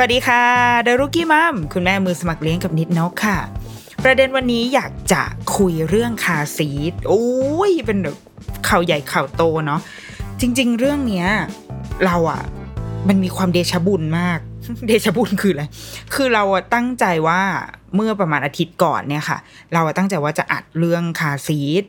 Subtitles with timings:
[0.00, 0.44] สวัสดีค่ะ
[0.86, 3.38] ดอะรุกี้มัมคุณแม่มือสมัครเลี้ยงกับนิดนกค่ะ
[4.04, 5.22] ประเด็นวันนี้อยากจะ
[5.56, 7.26] คุยเรื่องคาซีดโอ้
[7.70, 8.16] ยเป็นแบบ
[8.68, 9.80] ข่าวใหญ่ข่าวโตเนาะ
[10.40, 11.28] จริง ๆ เรื่องเนี้ย
[12.06, 12.42] เราอะ
[13.08, 14.38] มันมีความเดชะบุญมาก
[14.86, 15.64] เดชะบุญคืออะไร
[16.14, 17.40] คือเราอะตั้งใจว่า
[17.94, 19.38] เมื่อประมาณอาทิตย์ก่อนเนี่ยค่ะ
[19.72, 21.84] เราอะตั้งใจว่าจะอัดเรื่องคาซีด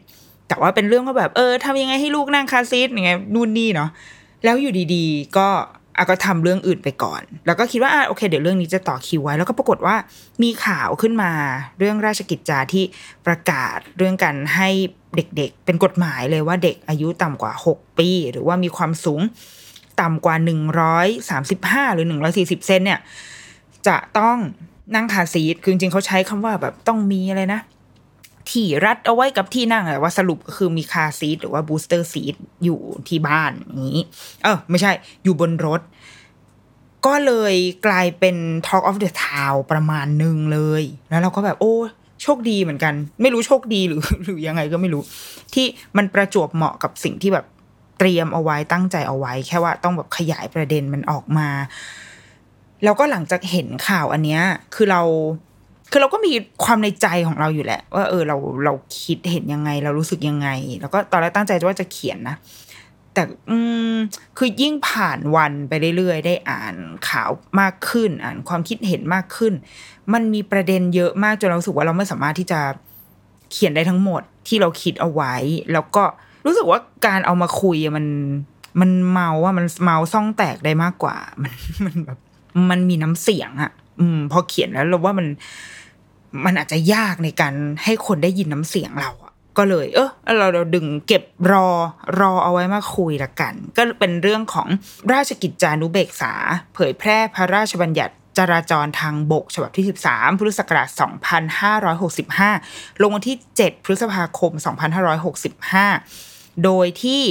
[0.47, 3.89] แต่ว่าเป็นเรื่องว่าแบบเออทำยังไงให้ลูกนั่งคาซีดยังไงนู่นนี่เนาะ
[4.43, 5.49] แล้วอยู่ดีๆ ก็
[5.99, 9.95] อะก็ทำเรื่องอื่นไปก่อน แล้วก็คิดว่าอะโอเค เดี๋ยวเรื่องนี้จะต่อคิวไว้ แล้วก็ปรากฏว่า
[10.43, 11.31] มีข่าวขึ้นมา
[11.79, 12.83] เรื่องราชกิจจาที่
[13.27, 14.69] ประกาศเรื่องการให้
[15.15, 19.21] เด็กๆ เป็นกฎหมายเลยว่าเด็กอายุต่ำกว่า 6 ปี หรือว่ามีความสูง
[20.01, 20.35] ต่ำกว่า
[21.15, 22.05] 135 หรือ
[22.37, 22.99] 140 เซนเนี่ย
[23.87, 24.37] จะต้อง
[24.95, 27.61] นั่งคาซีทคือจริงๆเขาใช้คำว่าแบบต้องมีอะไรนะ
[28.51, 34.01] ที่รัดเอาไว้กับที่นั่งแต่ว่าสรุปก็คือมีคาซีทหรือว่าบูสเตอร์ซีทอยู่ที่บ้านอย่างนี้
[34.43, 34.91] เออ ไม่ใช่
[35.23, 35.81] อยู่บนรถ
[37.05, 37.55] ก็เลย
[37.85, 38.35] กลายเป็น
[38.67, 41.75] Talk of the Town ประมาณหนึ่งเลย แล้วเราก็แบบ โอ้
[42.23, 45.01] โชคดีเหมือนกัน ไม่รู้โชคดีหรือหรือยังไงก็ไม่รู้
[45.53, 45.65] ที่
[45.97, 47.45] มันประจวบเหมาะกับสิ่งที่แบบ
[47.99, 51.49] เตรียมเอาไว้ตั้งใจเอาไว้ แค่ว่าต้องแบบขยายประเด็นมันออกมา
[52.83, 54.41] แล้วก็หลังจากเห็นข่าวอันเนี้ย
[54.75, 55.01] คือเรา
[55.91, 56.33] คือเราก็มี
[56.63, 60.49] ความในใจของเราอยู่แหละ ว่าเออเราเราคิดเห็นยังไง เรารู้สึกยังไง
[60.81, 62.35] แล้วก็ตอนแรกตั้งใจว่าจะเขียนนะ
[63.13, 63.57] แต่อื
[63.93, 63.95] ม
[64.37, 66.75] คือยิ่งผ่านวันไปเรื่อยๆ ได้อ่าน
[67.09, 67.29] ข่าว
[67.59, 69.53] มากขึ้น อ่านความคิดเห็นมากขึ้น
[70.13, 72.59] มันมีประเด็นเยอะมากจนเราสึกว่าเราไม่สามารถที่จะ
[73.51, 75.33] เขียนได้ทั้งหมดที่เราคิดเอาไว้
[75.73, 76.03] แล้วก็
[76.45, 78.05] รู้สึกว่าการเอามาคุยมัน
[78.81, 81.53] มันเมาว่ามันเมาซ่องแตกได้มากกว่า มัน
[81.85, 82.19] มันแบบ
[82.69, 85.27] มันมีน้ำเสียงอะอืม พอเขียนแล้วเราว่ามัน
[86.45, 87.53] มันอาจจะยากในการ
[87.83, 91.67] ให้คนได้ยินน้ำเสียงเราอะก็เลย เออเราเราดึงเก็บรอ
[92.19, 94.67] รอเอาไว้มาคุยละกัน ก็เป็นเรื่องของ
[95.13, 96.33] ราชกิจจานุเบกษา
[96.73, 100.89] เผยแพร่พระราชบัญญัติจราจรทางบก ฉบับที่ 13 พุทธศักราช
[102.55, 104.51] 2565 ลงวันที่ 7 พฤษภาคม
[105.37, 107.23] 2565 โดยที่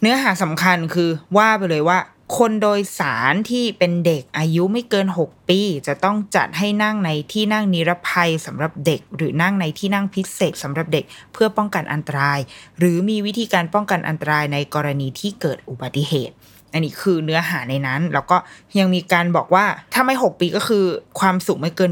[0.00, 1.98] เนื้อหาสำคัญคือว่าไปเลยว่า
[2.38, 12.38] คนโดยสารที่เป็นเด็กอายุไม่เกิน 6 ปี จะต้องจัดให้นั่งในที่นั่งนิรภัยสำหรับเด็ก หรือนั่งในที่นั่งพิเศษสำหรับเด็กเพื่อป้องกันอันตราย
[12.78, 16.34] หรือมีวิธีการป้องกันอันตรายในกรณีที่เกิดอุบัติเหตุ
[16.72, 18.36] อันนี้คือเนื้อหาในนั้น แล้วก็
[18.78, 20.84] ยังมีการบอกว่าถ้าไม่ 6 ปีก็คือ
[21.20, 21.90] ความสูงไม่เกิน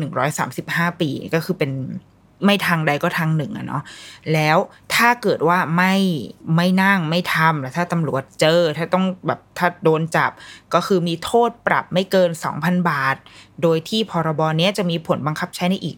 [0.51, 1.71] 135 ปีก็คือเป็น
[2.45, 3.83] ไม่ทางใดก็ทางหนึ่งอะเนาะ
[4.33, 4.59] แล้ว
[4.95, 5.95] ถ้าเกิดว่าไม่
[6.56, 10.31] ไม่นั่งไม่ทำแล้วถ้าตำรวจเจอ ถ้าต้องแบบถ้าโดนจับ
[10.75, 12.31] ก็คือมีโทษปรับไม่เกิน
[12.61, 13.17] 2,000 บาท
[13.62, 15.97] โดยที่พรบเนี้ยจะมีผลบังคับใช้ในอีก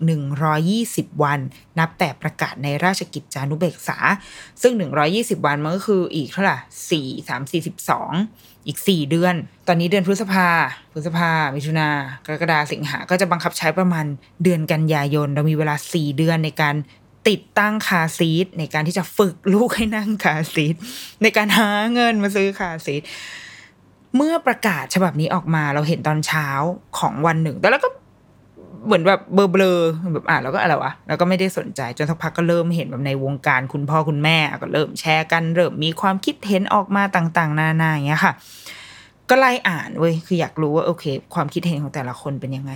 [0.60, 1.40] 120 วัน
[1.78, 3.98] นับแต่ประกาศในราชกิจจานุเบกษา
[4.62, 4.72] ซึ่ง
[5.10, 6.56] 120 วันมันก็คืออีกเท่าไหร่
[7.18, 7.40] 4 3
[8.02, 9.34] 42อีก 4 เดือน
[9.68, 10.48] ตอนนี้เดือนพฤษภา
[10.92, 11.88] พฤษภา มิถุนา
[12.26, 14.06] กรกฎาสิงหา ก็จะบังคับใช้ประมาณ
[14.42, 16.76] เดือนกันยายน เรามีเวลา 4 เดือนในการ
[17.28, 20.74] ติดตั้ง car seat ในการที่จะฝึกลูกให้นั่ง car seat
[21.22, 23.02] ในการหาเงินมาซื้อ car seat
[24.16, 26.46] เมื่อประกาศฉบับนี้ออกมาเราเห็นตอนเช้า
[26.98, 27.88] ของวันหนึ่ง แต่แล้วก็
[28.86, 38.32] เหมือนแบบเบลอเบลอๆแบบอ่านแล้วก็อะไรวะแล้วก็ไม่ได้สนใจจนสักพักก็เริ่มเห็นแบบในวงการคุณพ่อคุณแม่ก็เริ่มแชร์กันเริ่มมีความคิดเห็นออกมาต่าง ๆ นานาอย่างเงี้ยค่ะ
[39.28, 41.04] ก็ไล่อ่านเว้ยคืออยากรู้ว่าโอเค
[41.34, 42.72] ความคิดเห็นของแต่ละคนเป็นยังไง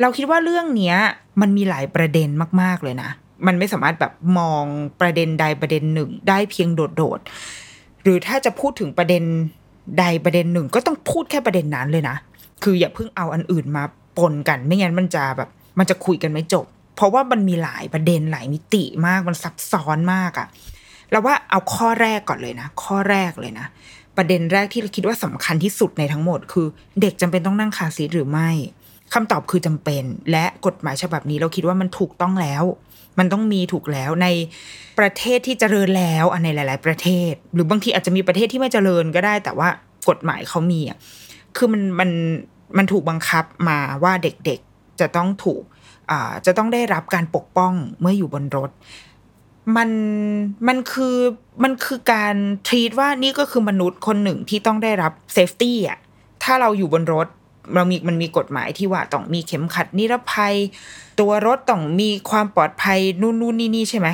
[0.00, 0.96] เราคิดว่าเรื่องเนี้ย
[1.40, 2.28] มันมีหลายประเด็น
[2.62, 3.10] มากๆเลยนะ
[3.46, 4.64] มันไม่สามารถแบบมอง
[5.00, 9.24] ประเด็นใดประเด็นหนึ่งได้เพียงโดดๆหรือถ้าจะพูดถึงประเด็น
[9.98, 12.16] ใดประเด็นหนึ่งก็ต้องพูดแค่ประเด็นนั้นเลยนะ
[12.62, 13.84] คืออย่าเพิ่งเอาอันอื่นมา
[14.18, 15.48] ปนกัน ไม่งั้นมันจะแบบ
[15.78, 16.66] มันจะคุยกันไม่จบ
[16.96, 20.46] เพราะว่ามันมีหลายประเด็นหลายมิติมาก มันซับซ้อนมากอะ
[21.10, 23.66] แล้วว่าเอาข้อแรกก่อนเลยนะ ข้อแรกเลยนะ
[24.16, 26.66] ประเด็นแรกที่เราคิดว่าสำคัญที่สุดในทั้งหมด คือ
[27.00, 28.50] เด็กจำเป็นต้องนั่งคาซีทหรือไม่
[29.14, 32.64] คำตอบคือจำเป็น และกฎหมายฉบับนี้เราคิดว่ามันถูกต้องแล้ว
[33.18, 34.28] มันต้องมีถูกแล้วใน
[34.98, 39.68] ประเทศที่เจริญแล้วในหลาย ๆ ประเทศ หรือบางทีอาจจะมีประเทศที่ไม่เจริญก็ได้ แต่ว่า
[40.08, 40.98] กฎหมายเขามีอะ
[41.56, 42.10] คือมันมัน
[42.76, 45.62] มันถูกบังคับมาว่าเด็กๆจะต้องถูก
[46.10, 48.70] อ่าจะต้องได้รับการปกป้องเมื่ออยู่บนรถ
[49.76, 49.90] มัน
[50.68, 51.16] มันคือ
[51.64, 52.34] มันคือการ
[52.68, 55.98] ทีตว่านี่ก็คือมนุษย์คนหนึ่งที่ต้องได้รับเซฟตี้อะ
[56.42, 57.28] ถ้าเราอยู่บนรถ
[57.74, 60.54] เรามีมันมีกฎหมายที่ว่าต้องมีเข็มขัดนิรภัย
[61.20, 64.08] ตัวรถต้องมีความปลอดภัยนู่นนู่นนี่นี่ใช่ไหม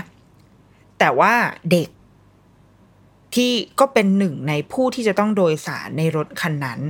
[0.98, 1.32] แต่ว่า
[1.70, 1.88] เด็ก
[3.34, 6.80] ที่ก็เป็นหนึ่งในผู้ที่จะต้องโดยสารในรถคันนั้น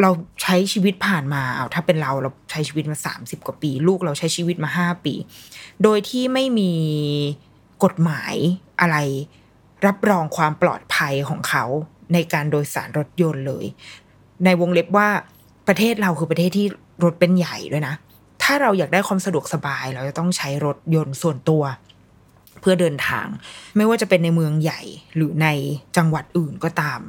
[0.00, 0.10] เรา
[0.42, 5.14] ใช้ชีวิตผ่านมาเอาถ้าเป็นเราเราใช้ชีวิตมาสามสิบกว่าปี ลูกเราใช้ชีวิตมาห้าปี
[5.82, 6.72] โดยที่ไม่มี
[7.84, 8.34] กฎหมาย
[8.80, 8.96] อะไร
[9.86, 11.64] รับรองความปลอดภัยของเขา
[12.12, 13.64] ในการโดยสารรถยนต์เลย
[14.44, 15.08] ในวงเล็บว่า
[15.68, 16.66] ประเทศเราคือประเทศที่
[17.04, 17.94] รถเป็นใหญ่ด้วยนะ
[18.42, 21.62] ถ้าเราอยากได้ความสะดวกสบาย เราจะต้องใช้รถยนต์ส่วนตัว
[22.60, 23.26] เพื่อเดินทาง
[23.76, 24.80] ไม่ว่าจะเป็นในเมืองใหญ่
[25.16, 25.48] หรือใน
[25.96, 27.00] จังหวัดอื่นก็ตาม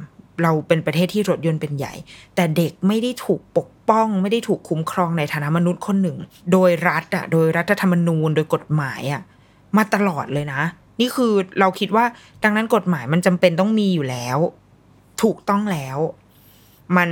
[0.44, 1.94] เราเป็นประเทศที่รถยนต์เป็นใหญ่
[2.36, 6.18] แต่เด็กไม่ได้ถูกปกป้อง ไม่ได้ถูกคุ้มครองในฐานะมนุษย์คนหนึ่ง
[6.52, 9.22] โดยรัฐอะโดยรัฐธรรมนูญ โดยกฎหมายอะ
[9.78, 10.62] มาตลอดเลยนะ
[11.00, 12.06] นี่คือเราคิดว่า
[12.44, 14.38] ดังนั้นกฎหมายมันจำเป็นต้องมีอยู่แล้ว
[15.24, 15.98] ถูกต้องแล้ว
[16.98, 17.10] มัน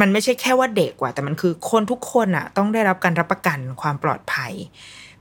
[0.00, 4.52] มันไม่ใช่แค่ว่าเด็กว่ะแต่มันคือคนทุกคนอะต้องได้รับการรับประกันความปลอดภัย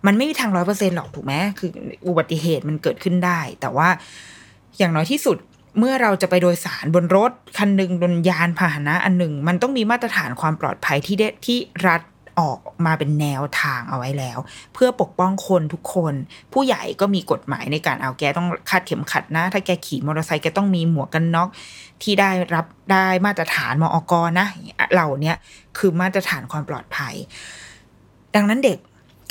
[0.06, 1.70] มันไม่มีทางร้อยเปอร์เซ็นหรอกถูกไหมคือ
[2.08, 3.88] อุบัติเหตุมันเกิดขึ้นได้ แต่ว่า
[4.78, 5.38] อย่างน้อยที่สุด
[5.80, 12.02] เมื่อเราจะไปโดยสารบนรถคันหนึ่งบนยานพาหนะอันหนึ่ง มันต้องมีมาตรฐานความปลอดภัยที่ได้ที่รัฐ
[12.40, 14.38] ออกมาเป็นแนวทางเอาไว้แล้ว
[14.74, 16.14] เพื่อปกป้องคนทุกคน
[16.54, 21.50] ผู้ใหญ่ก็มีกฎหมายในการเอาแกต้องคาดเข็มขัดนะ ถ้าแกขี่มอเตอร์ไซค์แกต้องมีหมวกกันน็อก
[22.04, 24.48] ที่ได้รับได้มาตรฐานมอกนะ
[24.94, 25.34] เหล่านี้
[25.78, 27.14] คือมาตรฐานความปลอดภัย
[28.36, 28.78] ดังนั้นเด็ก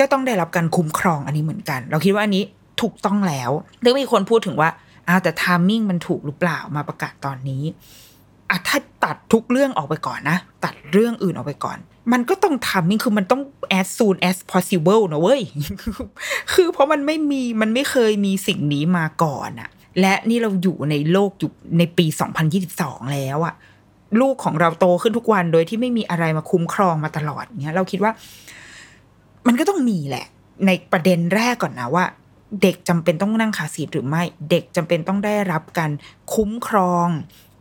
[0.00, 2.44] ก็ต้องได้รับการคุ้มครองอันนี้เหมือนกัน เราคิดว่าอันนี้
[2.82, 3.50] ถูกต้องแล้ว
[3.80, 4.70] เรื่อมีคนพูดถึงว่า
[5.08, 7.62] อ้าวแต่ทามมิ่งมันถูกหรือเปล่ามาประกาศตอนนี้
[8.50, 11.78] อะถ้าตัดทุกเรื่องออกไปก่อนนะ ตัดเรื่องอื่นออกไปก่อน
[12.12, 13.42] มันก็ต้องทำมิ่คือมันต้อง
[13.80, 15.42] as soon as possible นะเว้ย
[16.52, 19.70] คือเพราะมันไม่มีมันไม่เคยมีสิ่งนี้มาก่อนอะ
[20.00, 22.06] และนี่เราอยู่ในโลกอยู่ในปี
[22.58, 23.54] 2022 แล้วอะ
[24.20, 28.12] ลูกของเราโตขึ้นทุกวันโดยที่ไม่มีอะไรมาคุ้มครองมาตลอดเนี้ยเราคิดว่า
[29.46, 30.26] มันก็ต้องมีแหละ
[30.66, 32.04] ในประเด็นแรกก่อนนะว่า
[32.62, 35.92] เด็กจำเป็นต้องนั่งขาสีหรือไม่ เด็กจำเป็นต้องได้รับการ
[36.34, 37.08] คุ้มครอง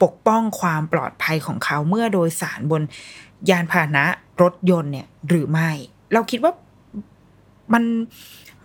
[0.04, 2.82] ปกป้องความปลอดภัยของเขาเมื่อโดยสารบน
[3.50, 4.06] ยานพาหนะ
[4.42, 5.70] รถยนต์เนี่ยหรือไม่
[6.14, 6.54] เราคิดว่า
[7.74, 7.84] มัน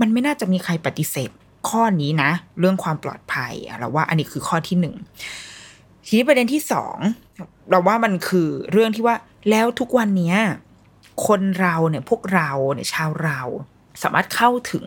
[0.01, 1.31] มันไม่น่าจะมีใครปฏิเสธ
[1.69, 2.31] ข้อนี้นะ
[2.61, 4.95] เรื่องความปลอดภัยเราว่าอันนี้คือข้อที่หนึ่ง
[6.07, 6.97] ทีนี้ประเด็นที่สอง
[7.71, 9.17] เราว่ามันคือเรื่องที่ว่า
[9.51, 10.35] แล้วทุกวันนี้
[11.27, 13.41] คนเราเนี่ยพวกเราเนี่ยชาวเรา
[14.03, 14.87] สามารถเข้าถึง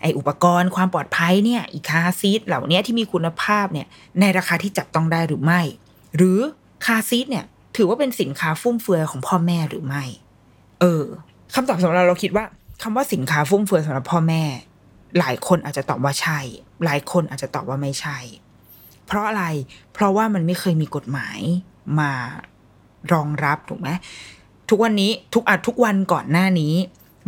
[0.00, 3.86] ไออุปกรณ์ความปลอดภัยเนี่ยอีคาซีดเหล่านี้ที่มีคุณภาพเนี่ย
[4.20, 5.60] ในราคาที่จับต้องได้หรือไม่
[6.16, 6.38] หรือ
[6.84, 7.44] คาซีดเนี่ย
[7.76, 10.04] ถือว่าเป็นสินค้าฟุ่มเฟือยของพ่อแม่หรือไม่
[10.80, 11.04] เออ
[11.54, 12.44] คำตอบสำหรับเราเราคิดว่า
[12.82, 14.42] คำว่าสินค้าฟุ่มเฟือยสำหรับพ่อแม่
[15.18, 16.38] หลายคนอาจจะตอบว่าใช่
[16.84, 18.18] หลายคนอาจจะตอบว่าไม่ใช่
[19.06, 19.44] เพราะอะไร
[19.92, 21.38] เพราะว่ามันไม่เคยมีกฎหมาย
[22.00, 22.12] มา
[23.12, 23.88] รองรับถูกไหม
[24.68, 26.74] ทุกวันนี้ทุกอาทุกวันก่อนหน้านี้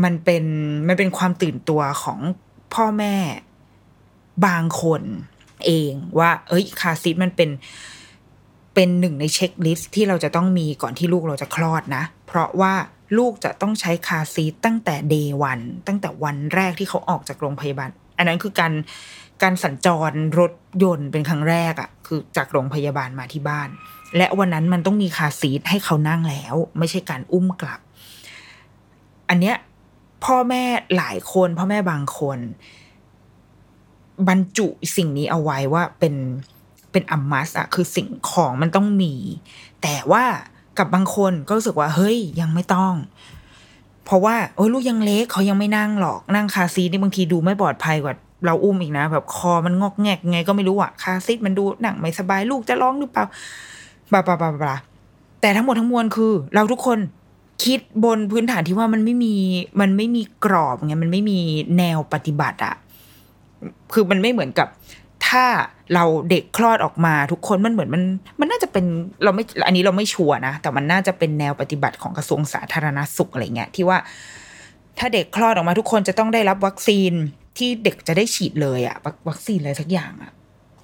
[0.05, 0.45] มันเป็น
[0.89, 2.19] มันเป็นความตื่นตัวของ
[2.75, 3.15] พ่อแม่
[4.47, 5.03] บางคน
[5.67, 7.51] เองว่า เอ้ยคาซีทมันเป็น
[8.81, 12.75] เป็นหนึ่งในเช็คลิสต์ที่เราจะต้องมีก่อนที่ลูกเราจะคลอดนะ เพราะว่า
[13.19, 18.73] ลูกจะต้องใช้คาซีตั้งแต่เดย์วันตั้งแต่วันแรกที่เขาออกจากโรงพยาบาล อันนั้นคือการ
[19.43, 23.69] การสัญจรรถยนต์เป็นครั้งแรกอะ่ะ คือจากโรงพยาบาลมาที่บ้าน
[24.17, 27.81] และวันนั้นมันต้องมีคาซีทให้เขานั่งแล้ว ไม่ใช่การอุ้มกลับ
[29.29, 29.57] อันเนี้ย
[30.25, 30.65] พ่อแม่
[30.97, 32.39] หลายคนพ่อแม่บางคน
[34.29, 34.67] บรรจุ
[34.97, 36.15] สิ่งนี้เอาไว้ว่าเป็น
[36.93, 39.15] เป็นอัมมัสอะคือสิ่งของมันต้องมี
[39.83, 40.25] แต่ว่า
[40.79, 42.95] กับบางคนก็รู้สึกว่า เฮ้ยยังไม่ต้อง
[44.05, 48.15] เพราะว่าโอ้ยลูกยังเล็กเขายังไม่นั่งหรอกนั่งคาซีนี่บางทีดูไม่ปลอดภัยกว่า
[48.47, 53.25] เราอุ้มอีกนะ แบบคอมันงอกแงกไงก็ไม่รู้อะคาซีมันดูหนังไม่สบายลูกจะร้องหรือเปล่า
[54.13, 54.77] บลาบลาบลาบลา
[55.41, 56.99] แต่ทั้งหมดทั้งมวลคือ เราทุกคน
[57.65, 59.35] คิดบนพื้นฐานที่ว่ามันไม่มี
[59.81, 61.39] มันไม่มีกรอบไงมันไม่มี
[61.79, 62.75] แนวปฏิบัติอะ
[63.93, 64.69] คือมันไม่เหมือนกับ
[65.29, 65.45] ถ้า
[65.95, 68.03] เราเด็กคลอดออกมาทุกคนมันเหมือนมัน
[68.41, 68.85] มันน่าจะเป็น
[69.25, 73.99] เราไม่อันนี้เราไม่ชัวร์นะ แต่มันน่าจะเป็นแนวปฏิบัติของกระทรวงสาธารณสุขอะไรเงี้ยที่ว่า
[74.99, 77.13] ถ้าเด็กคลอดออกมาทุกคนจะต้องได้รับวัคซีน
[77.59, 78.97] ที่เด็กจะได้ฉีดเลยอะ
[79.29, 80.33] วัคซีนอะไรสักอย่างอะ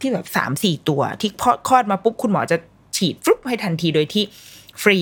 [0.01, 2.57] ที่แบบสามสี่ตัว ที่พอคลอดมาปุ๊บคุณหมอจะ
[2.97, 4.25] ฉีดฟลุ๊ปให้ทันทีโดยที่
[4.83, 4.99] ฟรี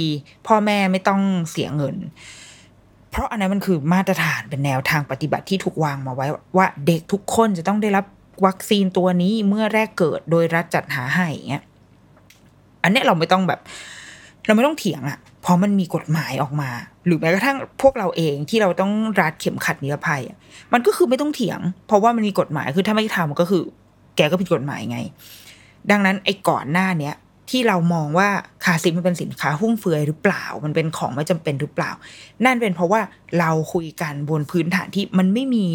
[0.47, 1.21] พ่อแม่ไม่ต้อง
[1.51, 1.97] เสียเงิน
[3.11, 8.05] เพราะอันนั้นมันคือมาตรฐานเป็นแนวทางปฏิบัติที่ถูกวางมาไว้ว่าเด็กทุกคนจะต้องได้รับ
[8.47, 11.65] วัคซีนตัวนี้เมื่อแรกเกิดโดยรัฐจัดหาให้เงี้ย
[12.83, 13.61] อันนี้เราไม่ต้องแบบ
[14.47, 16.71] เราไม่ต้องเถียงอะ่ะเพราะมันมีกฎหมายออกมา
[17.07, 20.37] หรือแม้กระทั่งพวกเราเองที่เราต้องรัดเข็มขัดนิรภัยอะ
[20.73, 23.63] มันก็คือไม่ต้องเถียง เพราะว่ามันมีกฎหมายคือถ้าไม่ทำก็คือ
[24.17, 24.99] แกก็ผิดกฎหมายไง
[25.91, 27.15] ดังนั้นไอ้ก่อนหน้าเนี้ย
[27.53, 28.29] ที่เรามองว่า
[28.65, 31.91] คาซิมันเป็นสินค้าหุ้มเฟือยหรือเปล่า มันเป็นของไม่จำเป็นหรือเปล่า
[32.45, 33.01] นั่นเป็นเพราะว่า
[33.39, 35.69] เราคุยกันบนพื้นฐานที่มันไม่มี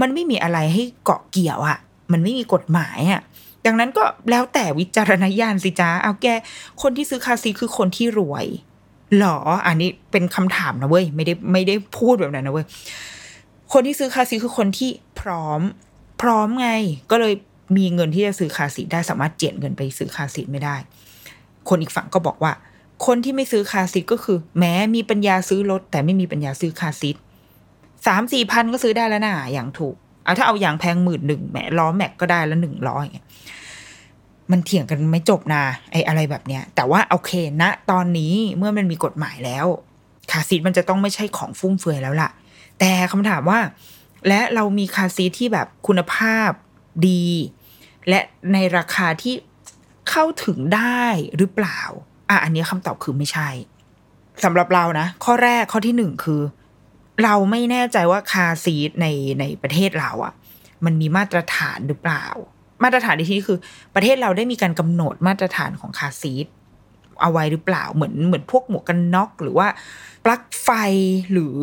[0.00, 1.78] มันไม่มีอะไรให้เกาะเกี่ยวอะ
[2.12, 3.20] มันไม่มีกฎหมายอะ
[3.66, 6.26] ดังนั้นก็แล้วแต่วิจารณญาณสิจ้าเอาแก
[6.82, 8.46] คนที่ซื้อคาซีคือคนที่รวย
[9.18, 12.66] หรอ อันนี้เป็นคำถามนะเว้ย ไม่ได้ไม่ได้พูดแบบนั้นนะเว้ย
[13.72, 14.90] คนที่ซื้อคาซีคือคนที่
[15.20, 15.60] พร้อม
[16.22, 16.70] พร้อมไง
[17.10, 17.34] ก็เลย
[17.78, 20.76] มีเงินที่จะซื้อคาซีได้สามารถเจียดเงินไปซื้อคาซีไม่ได้
[21.68, 22.52] คนอีกฝั่งก็บอกว่า
[23.06, 27.10] คนที่ไม่ซื้อคาซีก็คือ แม้มีปัญญาซื้อรถ แต่ไม่มีปัญญาซื้อคาซี
[28.06, 33.26] สามสี่พันก็ซื้อได้แล้วนะอย่างถูกเอาถ้าเอาอย่างแพงหมื่นหนึ่งแหมล้อแม็กก็ได้แล้วหนึ่งล้ออย่างเงี้ย
[34.50, 35.62] มันเถียงกันไม่จบนะ
[35.92, 39.66] ไอ้อะไรแบบเนี้ย แต่ว่าโอเคณนะ ตอนนี้เมื่อมันมีกฎหมายแล้ว
[40.30, 42.30] คาซีทมันจะต้องไม่ใช่ของฟุ่มเฟือยแล้วล่ะ
[42.80, 43.58] แต่คำถามว่า
[44.28, 46.50] และเรามีคาซีทที่แบบคุณภาพ
[47.08, 47.24] ดี
[48.08, 48.20] และ
[48.52, 49.34] ในราคาที่
[50.10, 51.04] เข้าถึงได้
[51.36, 51.80] หรือเปล่า
[52.30, 53.48] อะอันนี้คำตอบคือไม่ใช่
[54.44, 56.40] สำหรับเรานะ ข้อแรกข้อที่หนึ่งคือ
[57.24, 59.06] เราไม่แน่ใจว่าคาซีทใน
[59.40, 60.32] ในประเทศเราอะ่ะ
[60.84, 62.24] มันมีมาตรฐานหรือเปล่า
[62.82, 63.58] มาตรฐานในที่นี่คือ
[63.94, 66.46] ประเทศเราได้มีการกำหนดมาตรฐานของคาซีท
[67.20, 69.68] เอาไว้หรือเปล่าเหมือนเหมือนพวกหมวกกันน็อกหรือว่า
[70.24, 70.68] ปลั๊กไฟ
[71.32, 71.56] หรือ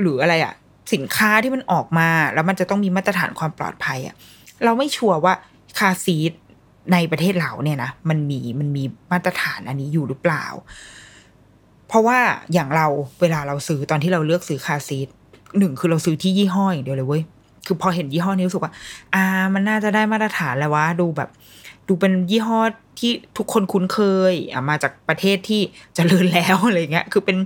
[0.00, 0.54] หรืออะไรอะ
[0.94, 4.14] สินค้าที่มันออกมา แล้วมันจะต้องมีมาตรฐานความปลอดภัยอะ
[4.64, 5.34] เราไม่ชัวร์ว่า
[5.78, 6.32] คาซีท
[6.92, 10.44] ในประเทศเราเนี่ยนะมันมีมันมีมาตรฐานอันนี้อยู่หรือเปล่า
[11.88, 12.18] เพราะว่า
[12.52, 12.86] อย่างเรา
[13.20, 15.08] เวลาเราซื้อตอนที่เราเลือกซื้อคาซีท
[15.58, 17.22] หนึ่งคือเราซื้อที่ยี่ห้ออย่างเดียวเลยเว้ย
[17.66, 18.72] คือพอเห็นยี่ห้อนี้รู้สึกว่า
[19.14, 21.30] อ่า มันน่าจะได้มาตรฐานแล้ววะดูแบบ
[21.88, 22.60] ดูเป็นยี่ห้อ
[22.98, 23.98] ที่ทุกคนคุ้นเค
[24.32, 27.36] ย อ่ามาจากประเทศที่จเจริญแล้วอะไรเงี้ย คือเป็น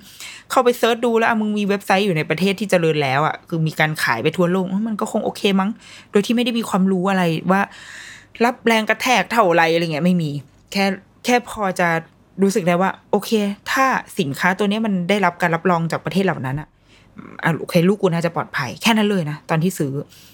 [0.51, 5.71] เข้าไปเซิร์ชดูแล้วมึงมีเว็บไซต์อยู่ในประเทศที่จเจริญแล้วอะคือมีการขายไปทั่วโลกมันก็คงโอเคมั้ง
[6.11, 7.61] โดยที่ไม่ได้มีความรู้อะไรว่า
[8.45, 10.31] รับแรงกระแทกเท่าไรอะไรเงี้ยไม่มี
[10.73, 10.85] แค่
[11.25, 11.89] แค่พอจะ
[12.43, 13.31] รู้สึกได้ว่า โอเค
[13.71, 13.87] ถ้า
[14.19, 16.69] สินค้าตัวนี้มันได้รับการรับรองจากประเทศเหล่านั้นอะ
[17.45, 19.93] อะโอเคลูกกูน่าจะปลอดภัยแค่นั้นเลยนะตอนที่ซื้อ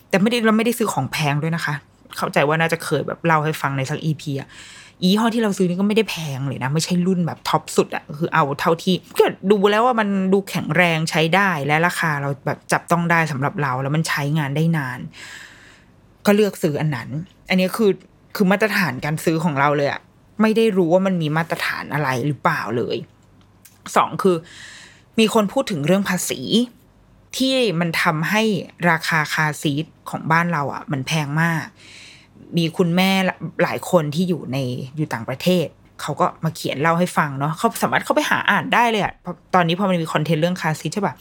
[0.09, 1.75] แต่ไม่ได้เราไม่ได้ซื้อของแพงด้วยนะคะ
[2.17, 4.49] เข้าใจว่าน่าจะเคยแบบเล่าให้ฟังในสักอีพีอะ
[5.03, 14.99] อีห้อที่เราซื้อนี่ก็ไม่ได้แพงเลยนะ ไม่ใช่รุ่นแบบท็อปสุดอะคือเอาเท่าที่ก็ดูแล้วว่ามันดูแข็งแรงใช้ได้และราคาเราแบบจับต้องได้สำหรับเรา แล้วมันใช้งานได้นาน
[16.27, 17.09] ก็เลือกซื้ออันนั้น
[17.49, 17.91] อันนี้คือ
[18.35, 20.01] คือมาตรฐานการซื้อของเราเลยอะ
[20.43, 22.97] ไม่ได้รู้ว่ามันมีมาตรฐานอะไรหรือเปล่าเลย
[23.97, 24.37] สองคือ
[25.19, 26.41] มีคนพูดถึงเรื่องภาษี
[27.37, 28.43] ที่มันทำให้
[28.91, 31.65] ราคาคาซีทของบ้านเราอะ มันแพงมาก
[32.57, 33.11] มีคุณแม่
[33.63, 34.59] หลายคนที่อยู่ใน
[34.97, 35.67] อยู่ต่างประเทศ
[36.03, 39.13] เขาก็มาเขียนเล่าให้ฟังเนาะเขาสามารถเข้าไปหาอ่านได้เลยอะ
[39.55, 41.15] ตอนนี้พอมันมีคอนเทนต์เรื่องคาซีทใช่ปะ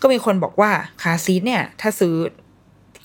[0.00, 0.70] ก็มีคนบอกว่า
[1.02, 2.14] คาซีทเนี่ย ถ้าซื้อ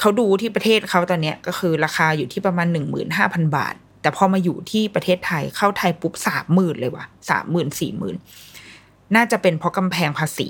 [0.03, 8.15] เขาดูที่ประเทศเขาตอนเนี้ยก็คือราคาอยู่ที่ประมาณหนึ่งหมื่นห้าพันบาท แต่พอมาอยู่ที่ประเทศไทยเข้าไทยปุ๊บสามหมื่นเลยว่ะสามหมื่นสี่หมื่น
[9.15, 10.49] น่าจะเป็นเพราะกำแพงภาษี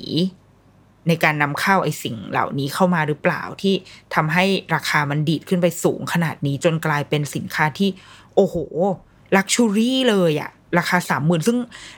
[1.07, 3.75] ในการนำเข้าไอ้สิ่งเหล่านี้เข้ามาหรือเปล่าที่
[4.15, 4.45] ทำให้
[4.75, 7.89] ราคามันดีดขึ้นไปสูงขนาดนี้จนกลายเป็นสินค้าที่
[8.36, 8.55] โอ้โห
[9.36, 11.57] ลักชูรี่เลยอะราคาสามหมื่นซึ่ง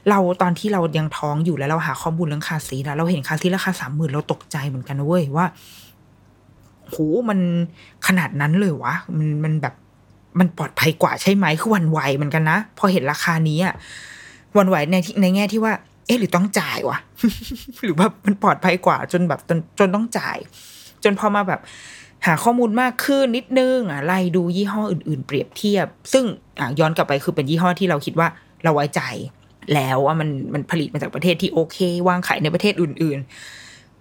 [0.09, 5.45] เราตอนที่เรายังท้องอยู่แล้วเราหาข้อมูลเรื่องคาซีนะเราเห็นคาซีราคาสามหมื่นเราตกใจเหมือนกันเว้ยว่า
[6.91, 6.97] โห
[7.29, 7.39] มัน
[8.07, 9.75] ขนาดนั้นเลยวะ มันมันแบบ
[10.39, 13.75] มันปลอดภัยกว่าใช่ไหมคือวันไหวเหมือนกันนะพอเห็นราคานี้อะ
[14.57, 15.73] วันไหวในในแง่ที่ว่า
[16.05, 16.97] เอ๊ะหรือต้องจ่ายวะ
[17.83, 20.37] หรือแบบมันปลอดภัยกว่าจนแบบจนจนต้องจ่าย
[21.03, 21.61] จนพอมาแบบ
[22.25, 26.25] หาข้อมูลมากขึ้นนิดนึงอะไล่ดูยี่ห้ออื่นๆ เปรียบเทียบ ซึ่ง
[26.59, 28.27] อะย้อนกลับไปคือเป็นยี่ห้อที่เราคิดว่า
[28.63, 29.01] เราไว้ใจ
[29.73, 31.77] แล้วว่ามันมันผลิตมาจากประเทศที่โอเค
[32.07, 33.29] วางขายในประเทศอื่น ๆ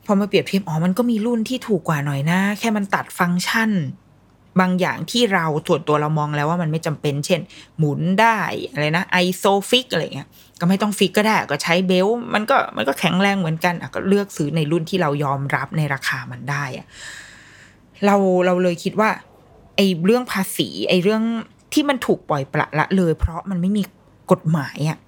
[0.07, 3.71] พอมาเปรียบเทียบอ๋อมันก็มีรุ่นที่ถูกกว่าหน่อยนะ แค่มันตัดฟังก์ชัน
[4.61, 7.41] บางอย่างที่เราส่วนตัวเรามองแล้วว่ามันไม่จำเป็น เช่น
[7.79, 8.39] หมุนได้
[8.73, 10.29] อะไรนะ ISOFIX อะไรเงี้ย
[10.61, 16.87] ก็ไม่ต้อง fix ก็ได้ก็ใช้ belt มันก็มันก็แข็งแรงเหมือนกันอะก็เลือกซื้อในรุ่นที่เรายอมรับในราคามันได้อะ
[18.05, 19.11] เราเราเลยคิดว่า
[19.77, 21.23] ไอ้เรื่องภาษี ไอ้เรื่อง
[21.73, 23.83] ที่มันถูกปล่อยปละละเลย เพราะมันไม่มี
[24.31, 24.99] กฎหมายอะ่ะ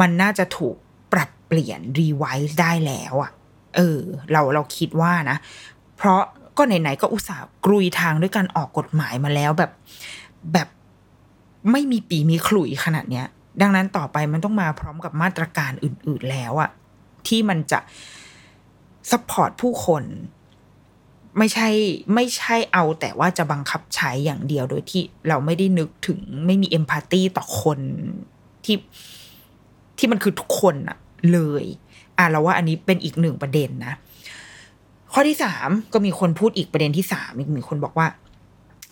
[0.00, 0.76] มันน่าจะถูก
[1.12, 3.30] ปรับเปลี่ยน revise ได้แล้วอะ
[3.76, 4.00] เออ
[4.32, 5.36] เราเราคิดว่านะ
[5.96, 6.22] เพราะ
[6.56, 9.70] ก็ไหนๆก็อุตส่าห์กรุยทางด้วยการออกกฎหมายมาแล้วแบบ
[10.52, 10.68] แบบ
[11.72, 13.26] ไม่มีปี่มีขลุ่ยขนาดเนี้ย
[13.60, 16.70] ดังนั้นต่อไปมันต้องมาพร้อมกับมาตรการอื่น ๆแล้วอะ
[17.28, 17.78] ที่มันจะ
[19.10, 20.04] support ผู้คน
[21.38, 21.68] ไม่ใช่
[22.14, 27.78] ไม่ใช่เอาแต่ว่าจะบังคับใช้อย่างเดียวโดยที่เราไม่ได้นึกถึงไม่มีเอมพัตตีต่อคน
[28.64, 28.76] ที่
[29.98, 30.98] ที่มันคือทุกคนอะ
[31.32, 31.64] เลย
[32.18, 33.94] อะเราว่าอันนี้เป็นอีกหนึ่งประเด็นนะ
[35.12, 38.06] ข้อที่สามก็มีคนพูดอีกประเด็นที่สามอีกมีคนบอกว่า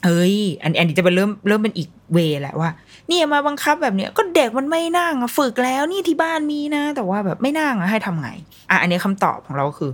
[0.04, 2.71] เอ้ย อันอันนี้จะเป็นเริ่มเริ่มเป็นอีกเวแหละว่า
[3.11, 8.28] นี่มาบังคับแบบเนี้ยก็เด็กมันไม่นั่งอะฝึกแล้วนี่ที่บ้านมีนะ แต่ว่าแบบไม่นั่งอะให้ทำไง
[8.71, 9.93] อะอันนี้คำตอบของเราคือ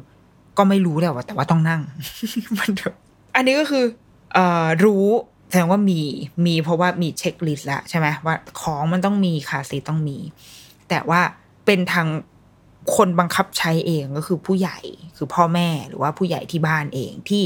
[0.59, 1.81] ก็ไม่รู้แหละว่า แต่ว่าต้องนั่ง
[2.59, 2.71] มัน
[3.37, 3.85] อันนี้ก็คือ
[4.35, 5.05] เอ่อรู้
[5.51, 6.01] แสดงว่ามี
[6.47, 10.19] มีเพราะว่ามีเช็คลิสต์แล้วใช่ไหมว่าของมันต้องมีคาซีต้องมี
[10.89, 11.21] แต่ว่า
[11.67, 12.09] เป็นทาง
[12.97, 14.79] คนบังคับใช้เองก็คือผู้ใหญ่
[15.17, 17.43] คือพ่อแม่หรือว่าผู้ใหญ่ที่บ้านเองที่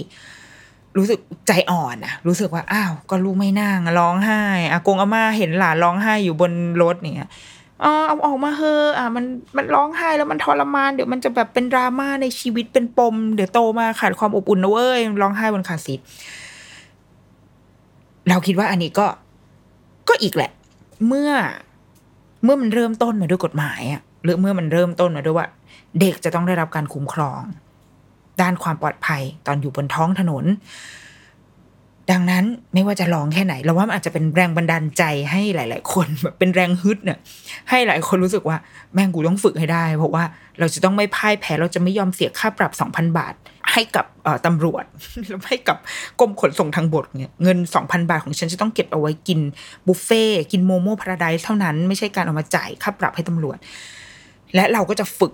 [0.96, 7.30] รู้สึกใจอ่อนนะรู้สึกว่าอ้าวก็ลูกไม่นั่งร้องไห้อากงอาม่าเห็นหลานร้องไห้อยู่บนรถเนี่ย
[7.84, 9.24] อ๋อเอาออกมาเฮอะอะมัน
[9.56, 16.00] มันร้องไห้แล้วมันทรมานเดี๋ยวมันจะแบบเป็นดราม่าในชีวิตเป็นปม เดี๋ยวโตมาขาดความอบอุ่นนะเว้ยร้องไห้บนคาซีท
[18.28, 19.06] เราคิดว่าอันนี้ก็
[20.08, 20.50] ก็อีกแหละ
[21.06, 21.30] เมื่อ
[22.44, 24.02] เมื่อมันเริ่มต้นมาด้วยกฎหมายอะ
[24.40, 25.46] เมื่อมันเริ่มต้นมาด้วยว่า
[26.00, 27.40] เด็กจะต้องได้รับการคุ้มครอง
[28.40, 30.44] ด้านความปลอดภัยตอนอยู่บนท้องถนน
[32.12, 37.18] ดังนั้นไม่ว่าจะลองแค่ไหน เราว่ามันอาจจะเป็นแรงบันดาลใจให้หลาย ๆ คนแบบเป็นแรงฮึดเนี่ย
[37.70, 38.56] ให้หลายคนรู้สึกว่า
[38.94, 40.24] แม่งกูต้องฝึกให้ได้ เพราะว่า
[40.58, 43.34] เราจะต้องไม่พ่ายแพ้เราจะไม่ยอมเสียค่าปรับสองพันบาท
[43.72, 44.06] ให้กับ
[44.46, 44.84] ตำรวจ
[45.28, 45.76] แล้วให้กับ
[46.20, 49.40] กรมขนส่งทางบกเนี่ยเงินสองพันบาทของฉันจะต้องเก็บเอาไว้กิน
[49.86, 53.58] บุฟเฟ่กินโมโม่พาราไดซ์เท่านั้น ไม่ใช่การเอามาจ่ายค่าปรับให้ตำรวจ
[54.54, 55.32] และเราก็จะฝึก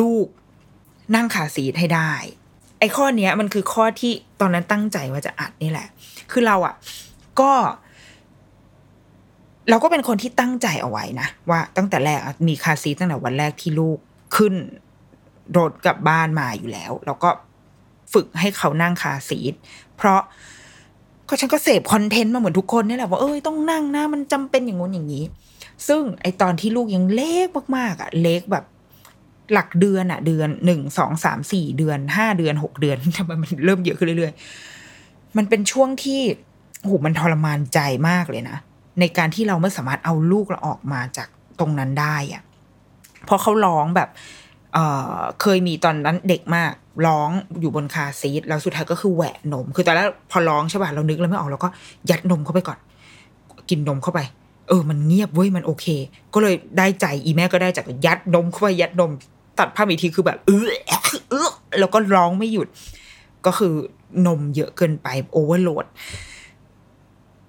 [0.00, 0.26] ลูก
[1.14, 2.12] นั่งขาสีให้ได้
[2.78, 5.88] ไอ้ข้อเนี้ยมันคือข้อที่ตอนนั้นตั้งใจว่าจะอัดนี่แหละ
[6.32, 6.74] คือเราอะ่ะ
[7.40, 7.52] ก็
[9.70, 13.98] เราก็เป็นคนที่ตั้งใจเอาไว้นะ ว่าตั้งแต่แรกมีคาซีตั้งแต่วันแรกที่ลูก
[14.36, 14.54] ขึ้น
[15.58, 17.30] รถกลับบ้านมาอยู่แล้ว แล้วก็
[18.12, 19.54] ฝึกให้เขานั่งคาซีท
[19.96, 20.20] เพราะ
[21.28, 25.24] ก็ฉันก็เสพคอนเทนต์มาเหมือนทุกคนนี่แหละว่าเอ้ยต้องนั่งนะมันจำเป็นอย่างงู้นอย่างนี้
[25.86, 28.64] ซึ่งไอตอนที่ลูกยังเล็กมากๆอะเล็กแบบ
[29.52, 36.20] หลักเดือนอะเดือนหนึ่งสองสามสี่เดือนห้าเดือนหกเดือนทำไมมันเริ่มเยอะขึ้นเรื่อยๆ มันเป็นช่วงที่
[36.80, 38.56] โอ้โหมันทรมานใจมากเลยนะ
[39.00, 42.42] ในการที่เราไม่สามารถเอาลูกเราออกมาจากตรงนั้นได้อะ
[43.24, 44.08] เพราะเขาร้องแบบ
[44.74, 44.78] เอ
[45.14, 46.72] อเคยมีตอนนั้นเด็กมาก
[47.06, 51.68] ร้องอยู่บนคาซีทแล้วสุดท้ายก็คือแหวะนม คือตอนแรกพอร้องใช่ป่ะเรานึกแล้วไม่ออกเราก็
[52.10, 52.78] ยัดนมเข้าไปก่อน
[53.70, 54.20] กินนมเข้าไป
[54.68, 55.86] เออมันเงียบเว้ยมันโอเค
[56.34, 59.10] ก็เลยได้ใจอีแม่ก็ได้จากยัดนมเข้าไปยัดนม
[59.58, 60.66] ตัดภาพอีกทีคือแบบเออ
[61.30, 62.66] เออแล้วก็ร้องไม่หยุด
[63.46, 63.74] ก็คือ
[64.26, 65.86] นมเยอะเกินไปโอเวอร์โหลด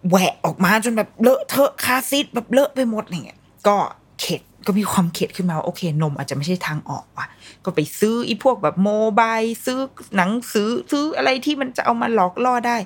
[0.07, 3.75] แหวะออกมาจนแบบเลอะเทอะคาซีทแบบเลอะไปหมดอะไรเงี้ยก็
[4.19, 7.27] เข็ดก็มีความเข็ดขึ้นมาว่าโอเคนมอาจจะไม่ใช่ทางออกว่ะ
[7.63, 9.79] ก็ไปซื้ออีพวกแบบโมบายซื้อ
[10.15, 12.77] หนังซื้อซื้ออะไรที่มันจะเอามาหลอกล่อได้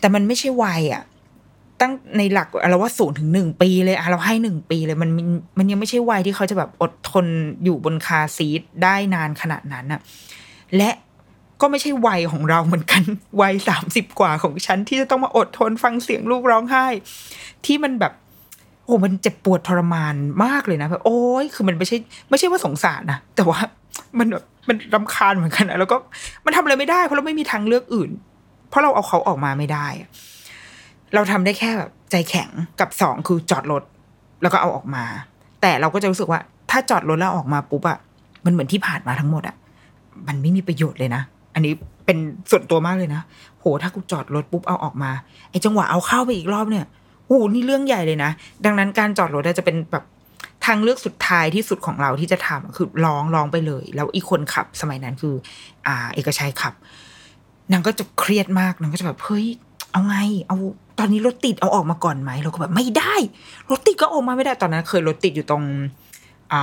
[0.00, 1.02] แต่มันไม่ใช่วัยอะ
[1.80, 5.10] ตั้งในหลักเราว่าศูนย์ถึงหนึ่งปีเลยอะเราให้หนึ่งปีเลยมัน
[5.58, 7.26] มันยังไม่ใช่วัยที่เขาจะแบบอดทน
[7.64, 10.00] อยู่บนคาซีทได้นานขนาดนั้นอะ
[10.76, 10.90] และ
[11.60, 13.02] ก็ไม่ใช่วัยของเราเหมือนกัน
[13.40, 16.86] วัยสามสิบกว่าของฉัน ที่จะต้องมาอดทนฟังเสียงลูกร้องไห้
[17.66, 18.12] ที่มันแบบ
[18.84, 20.14] โอ้มันเจ็บปวดทรมาน
[20.44, 21.96] มากเลยนะแบบโอ้ยคือมันไม่ใช่
[22.28, 23.58] ไม่ใช่ว่าสงสารนะแต่ว่า
[24.18, 25.96] มันแบบมันรำคาญเหมือนกันนะแล้วก็
[26.44, 28.10] มันทำอะไรไม่ได้เพราะเราไม่มีทางเลือกอื่น
[28.68, 29.86] เพราะเราเอาเขาออกมาไม่ได้
[31.14, 32.48] เราทำได้แค่แบบใจแข็ง
[32.80, 33.82] กับสองคือจอดรถ
[34.42, 35.04] แล้วก็เอาออกมา
[35.60, 36.40] แต่เราก็จะรู้สึกว่า
[36.70, 37.98] ถ้าจอดรถแล้วออกมาปุ๊บอะ
[38.44, 39.56] มันเหมือนที่ผ่านมาทั้งหมดอะ
[40.28, 41.22] มันไม่มีประโยชน์เลยนะ
[41.54, 41.72] อันนี้
[42.06, 42.18] เป็น
[42.50, 43.22] ส่วนตัวมากเลยนะ
[43.60, 45.10] โห ถ้ากูจอดรถปุ๊บเอาออกมา
[45.50, 46.86] ไอ้จังหวะเอาเข้าไปอีกรอบเนี่ย
[47.26, 48.30] โอ้นี่เรื่องใหญ่เลยนะ
[48.64, 50.04] ดังนั้นการจอดรถจะเป็นแบบ
[50.66, 55.34] ทางเลือกสุดท้ายที่สุดของเราที่จะทำคือร้องร้องไปเลย แล้วอีกคนขับสมัยนั้นคือ
[55.86, 56.74] อ่า เอกชัยขับ
[57.72, 59.46] นางก็จะเครียดมากนางก็จะแบบเฮ้ย
[59.92, 60.56] เอาไง เอา
[60.98, 63.14] ตอนนี้รถติดเอาออกมาก่อนไหมเราก็แบบไม่ได้
[63.70, 65.62] รถติดก็ออกมาไม่ได้ตอนนั้น เคยรถติดอยู่ตรง
[66.52, 66.60] อ่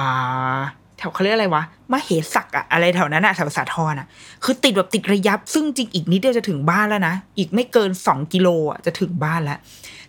[0.56, 0.58] า
[0.98, 4.08] แถวเขาเรียกอะไรวะมาเหสักอะอะไรแถวนั้นอะแถวสาทรอะ
[4.44, 9.60] คือติดแบบติดระยับ ซึ่งจริงอีกนิดเดียวจะถึงบ้านแล้วนะอีกไม่เกินสองกิโลอะจะถึงบ้านแล้ว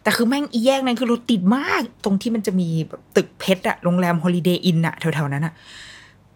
[0.03, 5.53] แต่คือแม่งอีแยกนั้นคือรถติดมาก ตรงที่มันจะมีแบบตึกเพชรอะโรงแรมฮอลิเดย์อินอะแถวๆนั้นอะ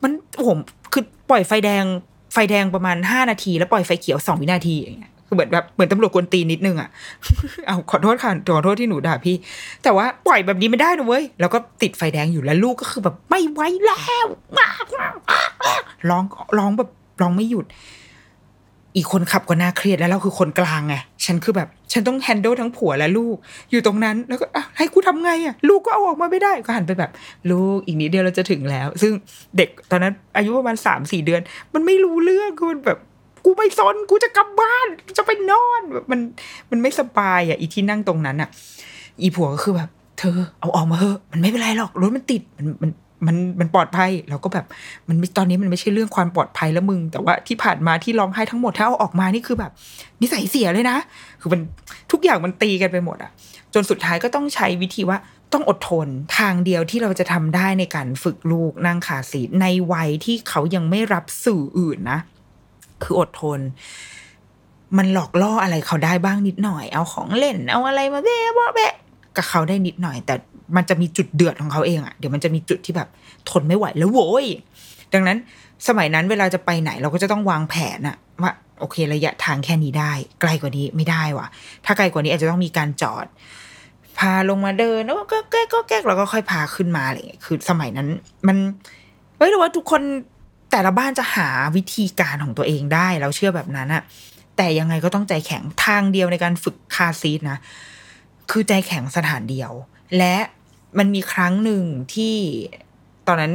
[0.03, 0.13] มัน
[0.47, 0.59] ผม
[0.93, 1.85] คือปล่อยไฟแดง
[2.33, 6.89] ไฟแดงประมาณห้านาที แล้วปล่อยไฟเขียวสองวินาทีอย่างเงี้ย คือเหมือนแบบเหมือนตำรวจกวนตีนิดนึงอะ
[7.67, 9.37] เอาขอโทษค่ะขอโทษที่หนูด่าพี่
[9.83, 14.27] แต่ว่าปล่อยแบบนี้ไม่ได้นะเว้ย แล้วก็ติดไฟแดงอยู่แล้วลูกก็คือแบบไม่ไหวแล้ว
[16.11, 16.25] ร้อง
[16.59, 16.91] ร้องแบบ
[17.21, 17.67] ร้องไม่หยุด
[18.97, 23.37] อีกคนขับก็น่าเครียดแล้วเราคือคนกลางไง ฉันคือแบบ ฉันต้องแฮนด์ลทั้งผัวและลูก
[23.71, 27.11] อยู่ตรงนั้น แล้วก็ให้กูทำไงอะ ลูกก็เอาออกมาไม่ได้ ก็หันไปแบบ
[27.51, 29.13] ลูกอีกนิดเดียวเราจะถึงแล้ว ซึ่ง
[29.57, 31.41] เด็กตอนนั้นอายุประมาณสามสี่เดือน
[31.75, 32.99] มันไม่รู้เรื่องคือมันแบบ
[33.45, 36.21] กูไม่สนกูจะกลับบ้านจะไปนอนแบบมัน
[36.71, 38.49] มันไม่สบายอะอีที่นั่งตรงนั้นอะ
[39.23, 42.91] อีผัวก็คือแบบ เธอเอาออกมาเถอะมันไม่เป็นไรหรอกรถมันติดมันมัน
[43.27, 44.67] มันมันปลอดภัยเราก็แบบ
[45.09, 49.73] มันตอนนี้มันไม่ใช่เรื่องความปลอดภัยแล้วมึง แต่ว่าที่ผ่านมาที่ร้องไห้ทั้งหมดถ้าเอาออกมานี่คือแบบ
[50.21, 50.99] นิสัยเสียเลยนะ
[51.41, 51.61] คือมัน
[52.13, 53.31] ทุกอย่างมันตีกันไปหมดอะ
[53.75, 55.19] จนสุดท้ายก็ต้องใช้วิธีว่า
[55.53, 62.19] ต้องอดทนทางเดียวที่เราจะทำได้ในการฝึกลูกนั่งขาสีในวัยที่เขายังไม่รับสื่ออื่นนะ
[63.03, 63.61] คืออดทน
[64.99, 68.95] มันหลอกล่ออะไรเขาได้บ้างนิดหน่อย เอาของเล่น เอาอะไรมาแบะแบะ
[69.37, 70.35] กับเขาได้นิดหน่อย แต่
[70.77, 73.09] มันจะมีจุดเดือดของเขาเองอะเดี๋ยวมันจะมีจุดที่แบบ
[73.51, 74.47] ทนไม่ไหวแล้วโว้ย
[75.15, 75.39] ดังนั้น
[75.89, 81.47] สมัยนั้นเวลาจะไปไหนเราก็จะต้องวางแผนอะว่าโอเคระยะทางแค่นี้ได้ ไกลกว่านี้ไม่ได้ว่ะ
[81.85, 83.27] ถ้าไกลกว่านี้อาจจะต้องมีการจอด
[84.19, 88.09] พาลงมาเดินแล้วก็แก้ก็แก้แล้วก็ค่อยพาขึ้นมาอะไรอย่างเงี้ยคือสมัยนั้น
[88.47, 88.57] มัน
[89.37, 90.03] เฮ้ยแต่ว่าทุกคน
[90.71, 94.03] แต่ละบ้านจะหาวิธีการของตัวเองได้เราเชื่อแบบนั้นอะ
[94.57, 97.59] แต่ยังไงก็ต้องใจแข็งทางเดียวในการฝึกคาซีทนะ
[98.51, 99.73] คือใจแข็งสถานเดียว
[100.19, 100.37] และ
[100.99, 101.83] มันมีครั้งหนึ่ง
[102.15, 102.35] ที่
[103.27, 103.53] ตอนนั้น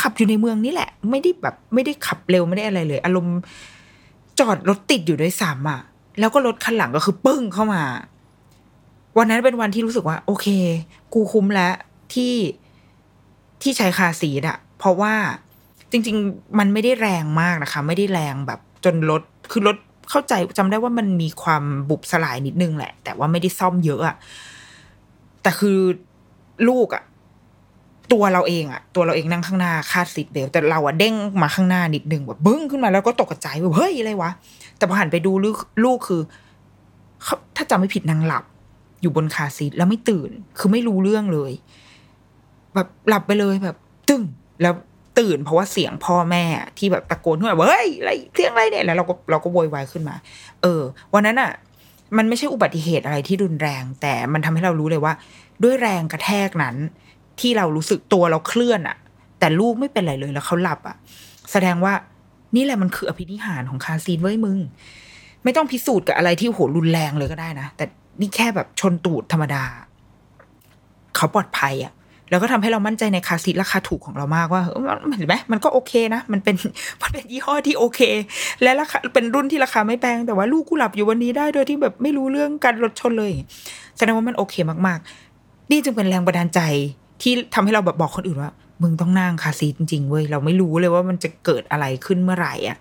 [0.00, 3.38] ขับอยู่ในเมืองนี่แหละ ไม่ได้แบบ ไม่ได้ขับเร็วไม่ได้อะไรเลย อารมณ์
[4.40, 5.80] จอดรถติดอยู่ด้วยซ้ำอะ
[6.18, 7.82] แล้วก็รถคันหลังก็คือปึ้งเข้ามา
[9.18, 10.46] วันนั้นเป็นวันที่รู้สึกว่า โอเค
[11.14, 11.74] กูคุ้มแล้ว
[12.14, 12.34] ที่
[13.62, 15.14] ที่ใช้ car seat อะเพราะว่า
[15.94, 19.76] จริง ๆ มันไม่ได้แรงมากนะคะ ไม่ได้แรงแบบจนรถคือรถ
[20.10, 24.16] เข้าใจจำได้ว่ามันมีความบุบสลายนิดนึงแหละ แต่ว่าไม่ได้ซ่อมเยอะอะ
[25.42, 25.78] แต่คือ
[26.68, 27.02] ลูกอะ
[28.12, 34.30] ตัวเราเองอะตัวเราเองนั่งข้างหน้าคาด seat belt แต่เราอะเด้งมาข้างหน้านิดนึงแบบบึ้งขึ้นมาแล้วก็ตกใจแบบเฮ้ยอะไรวะ
[34.76, 36.20] แต่พอหันไปดูลูกลูกคือ
[37.56, 38.44] ถ้าจำไม่ผิดนางหลับ
[39.00, 41.52] อยู่บน car seat แล้วไม่ตื่น คือไม่รู้เรื่องเลย
[42.74, 43.76] แบบหลับไปเลยแบบ
[44.08, 44.22] ตึ้ง
[44.62, 44.74] แล้ว
[45.18, 46.44] ตื่นเพราะว่าเสียงพ่อแม่
[46.78, 50.14] ที่แบบตะโกนขึ้นมาเฮ้ยอะไรเสียงอะไรเนี่ยแล้วเราก็เราก็โวยวายขึ้นมา
[50.62, 50.82] เออ
[51.14, 51.50] วันนั้นอะ
[52.16, 55.12] มันไม่ใช่อุบัติเหตุอะไรที่รุนแรง แต่มันทำให้เรารู้เลยว่า
[55.62, 56.76] ด้วยแรงกระแทกนั้น
[57.40, 58.96] ที่เรารู้สึกตัวเราเคลื่อนอะ
[59.38, 60.96] แต่ลูกไม่เป็นไรเลยแล้วเขาหลับอะ
[61.52, 61.92] แสดงว่า
[62.56, 64.58] นี่แหละมันคืออภินิหารของ car seat เว้ยมึง
[65.44, 67.84] ไม่ต้องพิสูจน์กับอะไรที่โหรุนแรงเลยก็ได้นะแต่
[68.20, 69.64] นี่แค่แบบชนตูดธรรมดา
[71.16, 71.92] เขาปลอดภัยอะ
[72.30, 76.56] แล้วก็ทำให้เรามั่นใจในคาซีทราคาถูกของเรามากว่าเออมันเห็นไหมมันก็โอเคนะ มันเป็น
[77.02, 78.00] มันเป็นยี่ห้อที่โอเค
[78.62, 83.32] และราคาเป็นรุ่นที่ราคาไม่แพงแต่ว่าลูกกูหลับอยู่วันนี้ได้โดยที่แบบไม่รู้เรื่องการรถชนเลย
[83.96, 84.54] แสดงว่ามันโอเค
[84.86, 86.60] มากๆ นี่จึงเป็นแรงบันดาลใจ
[87.22, 92.78] ที่ทำให้เราแบบบอกคนอื่นว่า มึงต้องนั่งคาซีทจริงๆเว้ยเราไม่รู้เลยว่ามันจะเกิดอะไรขึ้นเมื่อไหร่อะ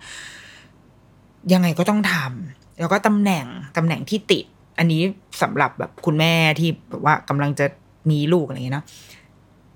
[1.54, 3.46] ยังไงก็ต้องทำแล้วก็ตำแหน่ง
[3.78, 4.46] ตำแหน่งที่ติด
[4.78, 5.02] อันนี้
[5.42, 7.66] สำหรับแบบคุณแม่ที่แบบว่ากำลังจะ
[8.10, 8.86] มีลูกอะไรอย่างเงี้ยเนาะ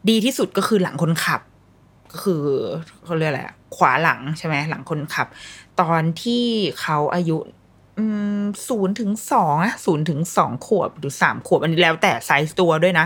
[0.10, 1.42] ดีที่สุดก็คือหลังคนขับ
[2.12, 2.44] ก็คือ
[3.04, 5.28] เขาเรียกอะไรอะขวาหลังใช่ไหมหลังคนขับ
[5.82, 6.44] ตอนที่
[6.82, 7.38] เขาอายุ
[8.70, 13.06] ศูนย์ถึงสองอะศูนย์ถึงสองขวบหรือสามขวบอันนี้แล้วแต่ไซส์ตัวด้วยนะ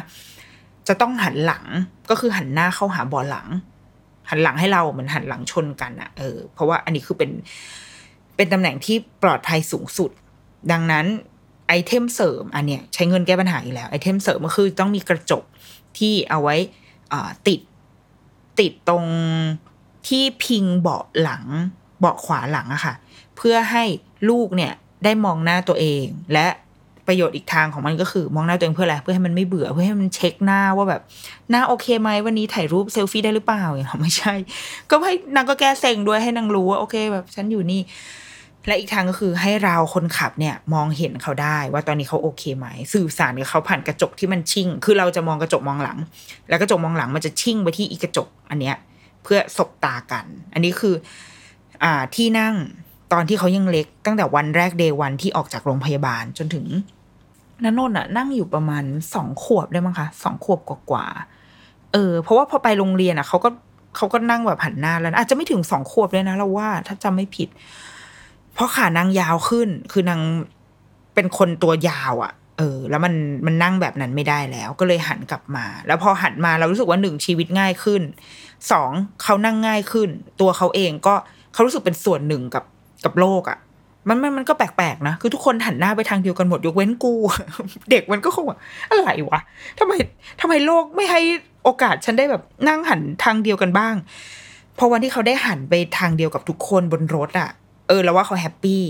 [0.87, 1.65] จะต้องหันหลัง
[2.09, 3.47] ก็คือหันหน้าเข้าหาบอหลัง
[4.29, 7.31] หันหลังให้เราเหมือนหันหลังชนกันอะเออเพราะว่าอันนี้คือเป็น
[8.35, 10.11] เป็นตำแหน่งที่ปลอดภัยสูงสุด
[10.71, 11.05] ดังนั้น
[11.67, 15.43] item เสริมอันเนี้ยใช้เงินแก้ปัญหาอีกแล้ว item เสริมก็คือต้องมีกระจก
[15.97, 16.55] ที่เอาไว้
[17.47, 17.59] ติด
[18.59, 19.05] ติดตรง
[20.07, 21.43] ที่พิงเบาะหลัง
[21.99, 22.93] เบาะขวาหลังอะค่ะ
[23.37, 23.83] เพื่อให้
[24.29, 26.47] ลูกเนี่ยได้มองหน้าตัวเอง และ
[27.07, 31.01] ประโยชน์อีกทางของมันก็คือมองหน้าตัวเองเพื่ออะไรเพื่อให้มันไม่เบื่อเพื่อให้มันเช็คหน้าว่าแบบ
[31.49, 34.33] หน้าโอเคไหมวันนี้ถ่ายรูปเซลฟี่ได้หรือเปล่าอย่างไม่ใช่
[34.89, 37.81] ก็ให้นางก็แก้เซ็งด้วยให้นางรู้ว่าโอเคแบบฉันอยู่นี่
[38.67, 45.97] และอีกทางก็คือให้เราคนขับเนี่ยมองเห็นเขาได้ว่าตอนนี้เขาโอเคไหม สื่อสารกับเขาผ่านกระจกที่มันชิ่ง คือเราจะมองกระจกมองหลัง
[46.49, 48.75] แล้วกระจกมองหลังมันจะชิ่งไปที่อีกระจกอันเนี้ย
[49.23, 50.95] เพื่อสบตากัน อันนี้คือ
[51.83, 52.55] อ่าที่นั่ง
[53.13, 56.65] ตอนที่เขายังเล็กตั้งแต่วันแรกเดวันที่ออกจากโรงพยาบาลจนถึง
[57.63, 60.59] นันนนอะนั่งอยู่ประมาณสองขวบได้มั้งคะสองขวบ
[60.91, 61.05] กว่า
[61.93, 63.49] เออ เพราะว่าพอไปโรงเรียนอะเขาก็
[63.95, 67.49] เขาก็นั่งแบบหันหน้าแล้วอาจจะไม่ถึงสองขวบเลยนะเราว่า ถ้าจำไม่ผิด
[68.53, 70.21] เพราะขานางยาวขึ้น คือนาง
[71.15, 73.13] เป็นคนตัวยาวอะ่ะ เออ แล้วมัน
[73.45, 78.01] มันนั่งแบบนั้นไม่ได้แล้ว ก็เลยหันกลับมา แล้วพอหันมาเรารู้สึกว่าหนึ่งชีวิตง่ายขึ้น
[78.71, 78.91] สอง
[79.23, 80.09] เขานั่งง่ายขึ้น
[80.41, 81.15] ตัวเขาเองก็
[81.53, 82.63] เขารู้สึกเป็นส่วนหนึ่งกับ
[83.05, 83.57] กับโลกอะ่ะ
[84.07, 87.13] มันมันมันก็แปลกๆนะ คือทุกคนหันหน้าไปทางเดียวกันหมดยกเว้นกู
[87.91, 88.45] เด็กมันก็คง
[88.91, 89.39] อะไรวะ
[89.79, 89.93] ทำไม
[90.41, 91.21] ทำไมโลกไม่ให้
[91.63, 93.95] โอกาสฉันได้แบบนั่งหันทางเดียวกันบ้าง
[94.77, 97.49] พอวันที่เขาได้หันไปทางเดียวกับทุกคนบนรถอะ
[97.91, 98.83] ออ แล้วว่าเขา happy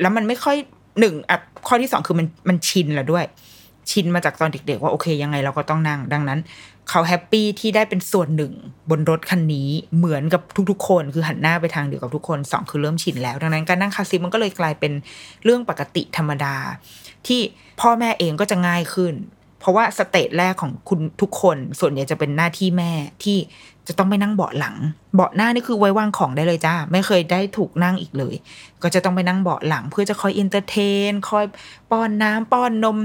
[0.00, 0.56] แล้วมันไม่ค่อย
[1.00, 3.24] หนึ่งอะข้อที่สองคือมันมันชินแล้วด้วย
[3.90, 6.40] ชินมาจากตอนเด็กๆว่าโอเคยังไงเราก็ต้องนั่ง ดังนั้น
[6.88, 8.52] เขา happy ที่ได้เป็นส่วนหนึ่ง
[8.90, 14.92] บนรถคันนี้เหมือนกับทุกๆ คนคือหันหน้าไปทางเดียวกับทุกคนสองคือเริ่มชินแล้ว ดังนั้นการนั่ง car seat มันก็เลยกลายเป็น
[15.44, 16.54] เรื่องปกติธรรมดา
[17.26, 17.40] ที่
[17.80, 19.14] พ่อแม่เองก็จะง่ายขึ้น
[19.60, 22.90] เพราะว่า stage แรกของคุณทุกคนส่วนใหญ่จะเป็นหน้าที่แม่
[23.24, 23.38] ที่
[23.88, 24.76] จะต้องไปนั่งเบาะหลัง
[25.14, 28.34] เบาะหน้านี่คือไว้วางของได้เลยจ้า ไม่เคยได้ถูกนั่งอีกเลย
[28.82, 31.44] ก็จะต้องไปนั่งเบาะหลัง เพื่อจะคอย entertain คอย
[31.90, 32.98] ป้อนน้ำป้อนนม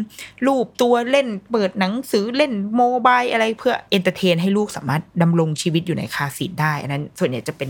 [0.46, 7.70] ลูบตัวเล่นเปิดหนังสือเล่น mobile อะไรเพื่อ entertain ให้ลูกสามารถดำรงชีวิตอยู่ใน car seat ได้อันนั้นส่วนใหญ่จะเป็น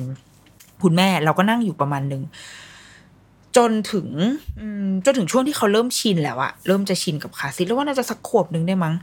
[0.84, 2.24] คุณแม่เราก็นั่งอยู่ประมาณหนึ่ง
[3.58, 4.08] จนถึง
[5.06, 8.96] จนถึงช่วงที่เขาเริ่มชินแล้วอะเริ่มจะชินกับ car seat แล้วว่าน่าจะสักขวบหนึ่งได้มั้ง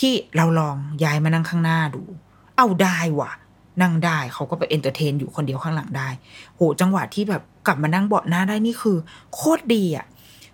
[0.00, 2.02] ที่เราลองย้ายมานั่งข้างหน้าดู
[2.56, 3.30] เอ้าได้ว่ะ
[3.82, 6.08] นั่งได้เขาก็ไป entertain อยู่คนเดียวข้างหลังได้
[6.56, 8.96] โหจังหวะที่แบบกลับมานั่งเบาะหน้าได้นี่คือ
[9.34, 10.06] โคตรดีอะ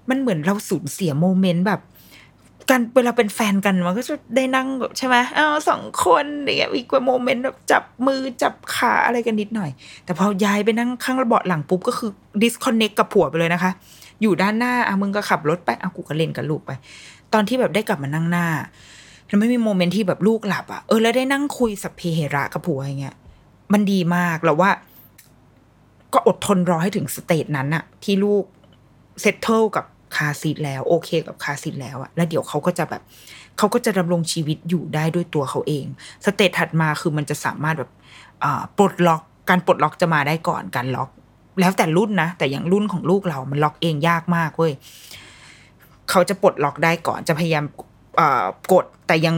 [0.09, 1.81] มันเหมือนเราสูญเสีย moment แบบ
[2.71, 9.71] กันเวลาเป็นแฟนกันมันก็จะได้นั่งแบบใช่ไหมอ้าวสองคนเนี่ยอีกว่า moment แบบจับมือจับขาอะไรกันนิดหน่อย
[10.05, 12.11] แต่พอย้ายไปนั่งข้างระเบาะหลังปุ๊บก็คือ
[12.43, 13.71] ดิสคอนเน c กับผัวไปเลยนะคะ
[14.23, 16.71] อยู่ด้านหน้าอะมึงก็ขับรถไปอะกูก็เล่นกับลูกไป
[17.33, 18.47] ตอนที่แบบได้กลับมานั่งหน้า
[19.29, 23.17] แล้วมันมี moment ที่แบบลูกหลับอะเออแล้วได้นั่งคุยสัพเพเหระกับผัวอย่างเงี้ย
[23.73, 24.71] มันดีมากแล้วว่า
[26.13, 28.45] ก็อดทนรอให้ถึง stage นั้นอะที่ลูก
[29.21, 29.85] settle กับ
[30.17, 33.03] car seat แล้ว โอเคกับ car seat แล้วอะแล้วเดี๋ยวเขาก็จะแบบ
[33.59, 35.87] เขาก็จะดำรงชีวิตอยู่ได้ด้วยตัวเขาเอง
[36.25, 37.91] stage ถัดมาคือมันจะสามารถแบบ
[38.77, 41.11] ปลดล็อกการปลดล็อกจะมาได้ก่อนการล็อก
[41.61, 44.73] แล้วแต่รุ่นนะ แต่อย่างรุ่นของลูกเรา มันล็อกเองยากมากเว้ย
[46.11, 47.65] เขาจะปลดล็อกได้ก่อนจะพยายาม
[48.73, 49.37] กดแต่ยัง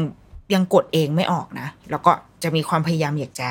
[0.54, 2.12] ยังกดเองไม่ออกนะ แล้วก็
[2.42, 3.50] จะมีความพยายามอยากจะ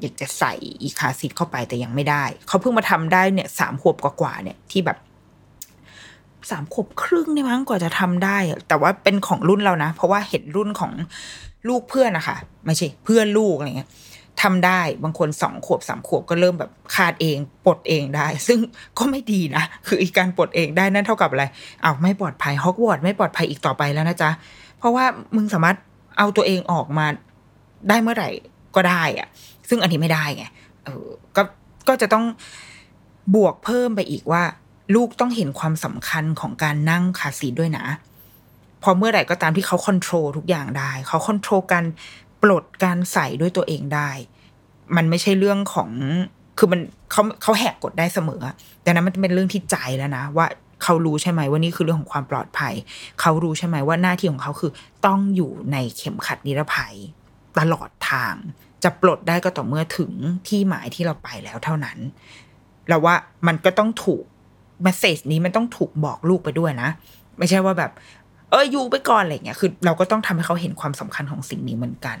[0.00, 0.52] อยากจะใส่
[0.82, 4.98] อี car seat เข้าไปแต่ยังไม่ได้ เขาเพิ่งมาทำได้เนี่ยสามขวบกว่าๆเนี่ยที่แบบ
[6.50, 10.92] สามขวบครึ่งนี่มั้งกว่าจะทำได้ แต่ว่าเป็นของรุ่นเรานะ เพราะว่าเห็นรุ่นของ
[11.68, 13.90] ลูกเพื่อนนะคะไม่ใช่เพื่อนลูกอะไรเงี้ย
[14.42, 18.58] ทำได้บางคนสองขวบสามขวบก็เริ่มแบบคาดเองปลดเองได้ ซึ่ง
[18.98, 21.44] ก็ไม่ดีนะ คืออีกการปลดเองได้นั่นเท่ากับอะไร
[21.84, 24.30] อ้าวไม่ปลอดภัยฮอกวอตส์ไม่ปลอดภัยอีกต่อไปแล้วนะจ๊ะ
[24.78, 25.04] เพราะว่า
[25.36, 25.76] มึงสามารถ
[26.18, 27.06] เอาตัวเองออกมา
[27.88, 28.30] ได้เมื่อไหร่
[28.76, 29.28] ก็ได้อะ
[29.68, 30.44] ซึ่งอันนี้ไม่ได้ไง
[30.84, 31.42] เออก็
[31.88, 32.24] ก็จะต้อง
[33.34, 34.42] บวกเพิ่มไปอีกว่า
[34.94, 37.86] ลูกต้องเห็นความสำคัญของการนั่งคาซีด้วยนะ
[38.82, 41.84] พอเมื่อไหร่ก็ตามที่เขาคอนโทรลทุกอย่างได้ เขาคอนโทรลการ
[42.42, 44.10] ปลดการใส่ด้วยตัวเองได้
[44.96, 45.90] มันไม่ใช่เรื่องของ
[46.58, 48.42] คือมันเขาเขาแหกกฎได้เสมอ
[48.82, 50.46] แต่นั้นมันเป็นเรื่องที่ใจแล้วนะว่า
[50.82, 52.74] เขารู้ใช่ไหมว่านี่คือเรื่องของความปลอดภัย
[53.20, 54.72] เขารู้ใช่ไหมว่าหน้าที่ของเขาคือ
[55.06, 56.94] ต้องอยู่ในเข็มขัดนิรภัย
[57.58, 58.34] ตลอดทาง
[58.82, 60.12] จะปลดได้ก็ต่อเมื่อถึง
[60.46, 61.98] ที่หมายที่เราไปแล้วเท่านั้น
[62.88, 63.14] แล้วว่า
[63.46, 64.24] มันก็ต้องถูก
[64.86, 66.90] มสเซจนี้มันต้องถูกบอกลูกไปด้วยนะ
[67.38, 67.92] ไม่ใช่ว่าแบบ
[68.50, 72.18] เอออยู่ไปก่อนอะไรเงี้ยคือ เราก็ต้องทำให้เขาเห็นความสำคัญของสิ่งนี้เหมือนกัน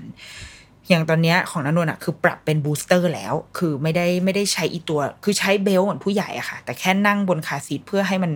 [0.88, 8.32] อย่างตอนนี้ของนันนนอะคือปรับเป็นบูสเตอร์แล้ว คือไม่ได้ไม่ได้ใช้อีตัว คือใช้เบลเหมือนผู้ใหญ่อะค่ะ แต่แค่นั่งบนคาซีทเพื่อให้มัน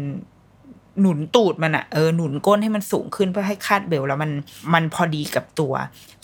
[1.01, 4.31] หนุนตูดมันอะเออหนุนก้นให้มันสูงขึ้นเพื่อให้คาดเบลแล้วมัน
[4.75, 5.73] มันพอดีกับตัว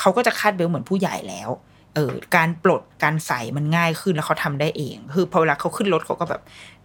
[0.00, 1.50] เขาก็จะคาดเบลเหมือนผู้ใหญ่แล้ว
[1.94, 6.42] เออการปลดการใส่มันง่ายขึ้นแล้วเขาทำได้เอง คือพอเวลาเขาขึ้นรถเขาก็แบบ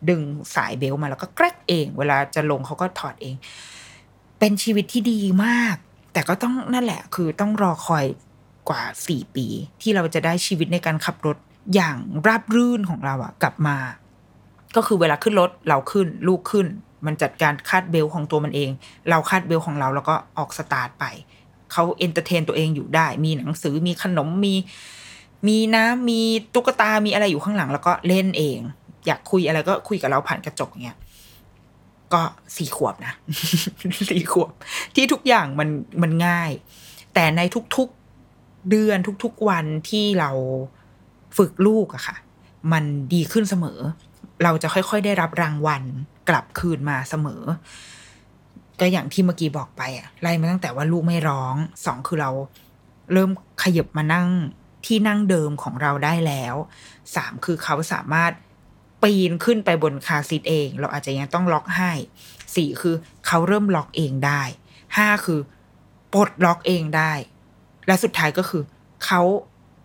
[0.09, 0.21] ดึง
[0.55, 3.35] สายเบลมาแล้วก็แกรกเอง เวลาจะลงเขาก็ถอดเอง
[4.39, 5.75] เป็นชีวิตที่ดีมาก
[6.13, 8.05] แต่ก็ต้องนั่นแหละ คือต้องรอคอย
[8.69, 9.47] กว่าสี่ปี
[9.81, 11.37] ที่เราจะได้ชีวิตในการขับรถ
[11.75, 13.77] อย่างราบรื่นของเราอะกลับมา
[14.75, 16.67] ก็คือเวลาขึ้นรถเราขึ้น ลูกขึ้น
[17.05, 18.69] มันจัดการคาดเบลของตัวมันเอง
[19.09, 21.05] เราคาด belt ของเราแล้วก็ออกสตาร์ทไป
[21.71, 24.55] เขา entertain ตัวเองอยู่ได้ มีหนังสือมีขนมมี
[25.47, 26.21] มีน้ำมี
[26.53, 28.59] ตุ๊กตามีอะไรอยู่ข้างหลัง แล้วก็เล่นเอง
[29.07, 30.97] อยากคุยอะไรก็คุยกับเราผ่านกระจกเงี้ย
[32.13, 32.21] ก็
[32.57, 33.13] สี่ขวบนะ
[34.09, 34.51] สี่ขวบ
[34.95, 35.69] ที่ทุกอย่างมัน
[36.01, 36.51] มันง่าย
[37.13, 37.41] แต่ใน
[37.75, 40.31] ทุกๆเดือนทุกๆวันที่เรา
[41.37, 42.15] ฝึกลูกอะค่ะ
[42.71, 43.79] มันดีขึ้นเสมอ
[44.43, 45.83] เราจะค่อยๆได้รับรางวัล
[46.29, 47.41] กลับคืนมาเสมอ
[48.79, 52.31] ก็อย่างที่เมื่อกี้บอกไปอะไล่มาตั้งแต่ว่าลูกไม่ร้องสองคือเรา
[53.13, 53.29] เริ่ม
[53.63, 54.29] ขยับมานั่ง
[54.85, 56.55] ที่นั่งเดิมของเราได้แล้ว
[57.15, 58.31] สามคือเขาสามารถ
[59.05, 61.91] ปีนขึ้นไปบนคาซิทเอง เราอาจจะยังต้องล็อกให้
[62.55, 62.95] สี่คือ
[63.27, 64.41] เขาเริ่มล็อกเองได้
[64.97, 65.39] ห้าคือ
[66.13, 67.11] ปลดล็อกเองได้
[67.87, 68.63] และสุดท้ายก็คือ
[69.05, 69.21] เขา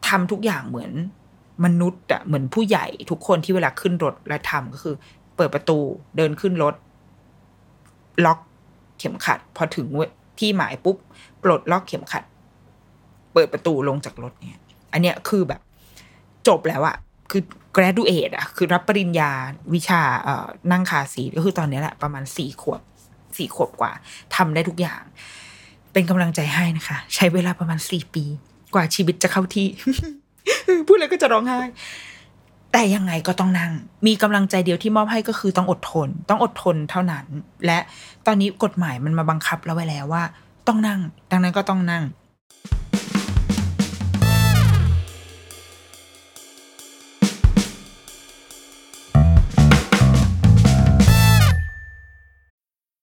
[0.08, 0.92] ทำทุกอย่างเหมือน
[1.64, 4.94] มนุษย์อะเหมือนผู้ใหญ่ทุกคนที่เวลาขึ้นรถและทำก็คือ
[5.36, 5.78] เปิดประตู
[6.16, 6.74] เดินขึ้นรถ
[8.24, 8.38] ล็อก
[8.98, 9.86] เข็มขัด พอถึง
[10.38, 10.96] ที่หมายปุ๊บ
[11.42, 12.24] ปลดล็อกเข็มขัด
[13.32, 14.60] เปิดประตูลงจากรถเนี่ย
[14.92, 15.60] อันเนี้ยคือแบบ
[16.48, 16.96] จบแล้วอะ
[17.30, 17.42] คือ
[17.76, 19.30] graduate อะคือรับปริญญา
[19.74, 22.80] วิชาเอ่อนั่งคาซีก็คือตอนนี้แหละประมาณสี่ขวบ
[23.36, 23.92] สี่ขวบกว่า
[24.36, 25.02] ทำได้ทุกอย่าง
[25.92, 28.24] เป็นกำลังใจให้นะคะ ใช้เวลาประมาณสี่ปี
[28.74, 29.66] กว่าชีวิตจะเข้าที่
[30.86, 31.60] พูดเลยก็จะร้องไห้
[32.72, 33.72] แต่ยังไงก็ต้องนั่ง
[34.06, 37.24] มีกำลังใจเดียวที่มอบให้ก็คือต้องอดทน ต้องอดทนเท่านั้น
[37.66, 37.78] และ
[38.26, 40.22] ตอนนี้กฎหมายมันมาบังคับเราไว้แล้วว่า
[40.68, 42.04] ต้องนั่ง ดังนั้นก็ต้องนั่ง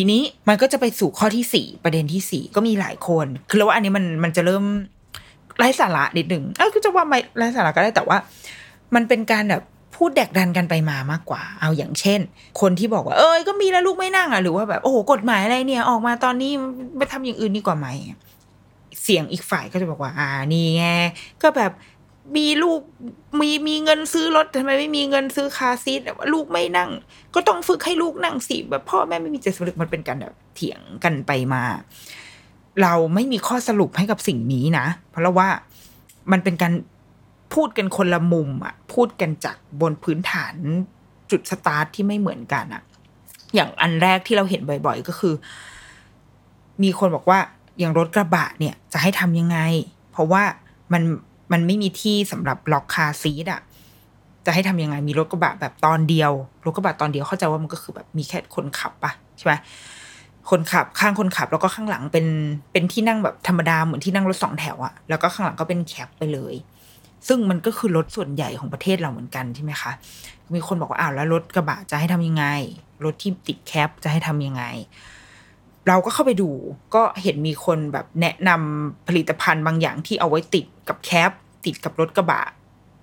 [0.00, 4.64] ทีนี้มันก็จะไปสู่ข้อที่สี่ประเด็นที่สี่ก็มีหลายคน คือแล้วว่าอันนี้มันมันจะเริ่ม
[5.58, 8.18] ไร้สาระนิดหนึ่งเออคือจะว่าไม่ไร้สาระก็ได้แต่ว่า
[8.94, 9.62] มันเป็นการแบบ
[9.96, 12.20] พูดแดกดันกันไปมามากกว่า เอาอย่างเช่น
[12.60, 16.52] คนที่บอกว่า เอ้ยก็มีแล้วลูกไม่นั่งอะหรือว่าแบบโอ้โหกฎหมายอะไรเนี่ย ออกมาตอนนี้
[16.96, 17.86] ไปทำอย่างอื่นดีกว่าไหม
[19.02, 20.84] เสียงอีกฝ่ายก็จะบอกว่า อ่านี่ไง
[21.42, 21.72] ก็แบบ
[22.36, 22.80] มีลูก
[23.40, 26.00] มีมีเงินซื้อรถทำไมไม่มีเงินซื้อคาซีท
[26.32, 26.90] ลูกไม่นั่ง
[27.34, 31.62] ก็ต้องฝึกให้ลูกนั่งสิแบบพ่อแม่ไม่มีใจสำนึกมันเป็นการแบบเถียงกันไปมา
[32.82, 35.48] เราไม่มีข้อสรุปให้กับสิ่งนี้นะ เพราะว่า
[36.32, 36.72] มันเป็นการ
[37.54, 40.54] พูดกันคนละมุมอะ พูดกันจากบนพื้นฐาน
[41.30, 42.82] จุดสตาร์ทที่ไม่เหมือนกันอะ
[43.54, 45.34] อย่างอันแรกที่เราเห็นบ่อย ๆ ก็คือ
[46.82, 47.38] มีคนบอกว่า
[47.78, 49.58] อย่างรถกระบะเนี่ย จะให้ทำยังไง
[50.12, 50.42] เพราะว่า
[50.92, 51.02] มัน
[51.52, 53.60] มันไม่มีที่สำหรับล็อกคาซีทอะ
[54.46, 56.32] จะให้ทำยังไงมีรถกระบะแบบตอนเดียว
[56.64, 59.54] รถกระบะตอนเดียวเข้าใจว่ามันก็คือแบบมีแค่คนขับปะใช่ไหม
[60.50, 62.26] คนขับข้างคนขับแล้วก็ข้างหลังเป็น
[62.72, 66.54] เป็นที่นั่งแบบธรรมดาเหมือนที่นั่งรถสองแถวอะแล้วก็ข้างหลังก็เป็นแคปไปเลย
[67.28, 69.90] ซึ่งมันก็คือรถส่วนใหญ่ของประเทศเราเหมือนกันใช่ไหมคะ
[70.54, 72.44] มีคนบอกว่าอ้าวแล้วรถกระบะจะให้ทำยังไง
[73.04, 74.64] รถที่ติดแคปจะให้ทำยังไง
[75.88, 76.50] เราก็เข้าไปดู
[76.94, 81.30] ก็เห็นมีคนแบบแนะนำผลิตภัณฑ์บางอย่างที่เอาไว้ติดกับแคป
[81.64, 82.42] ติดกับรถกระบะ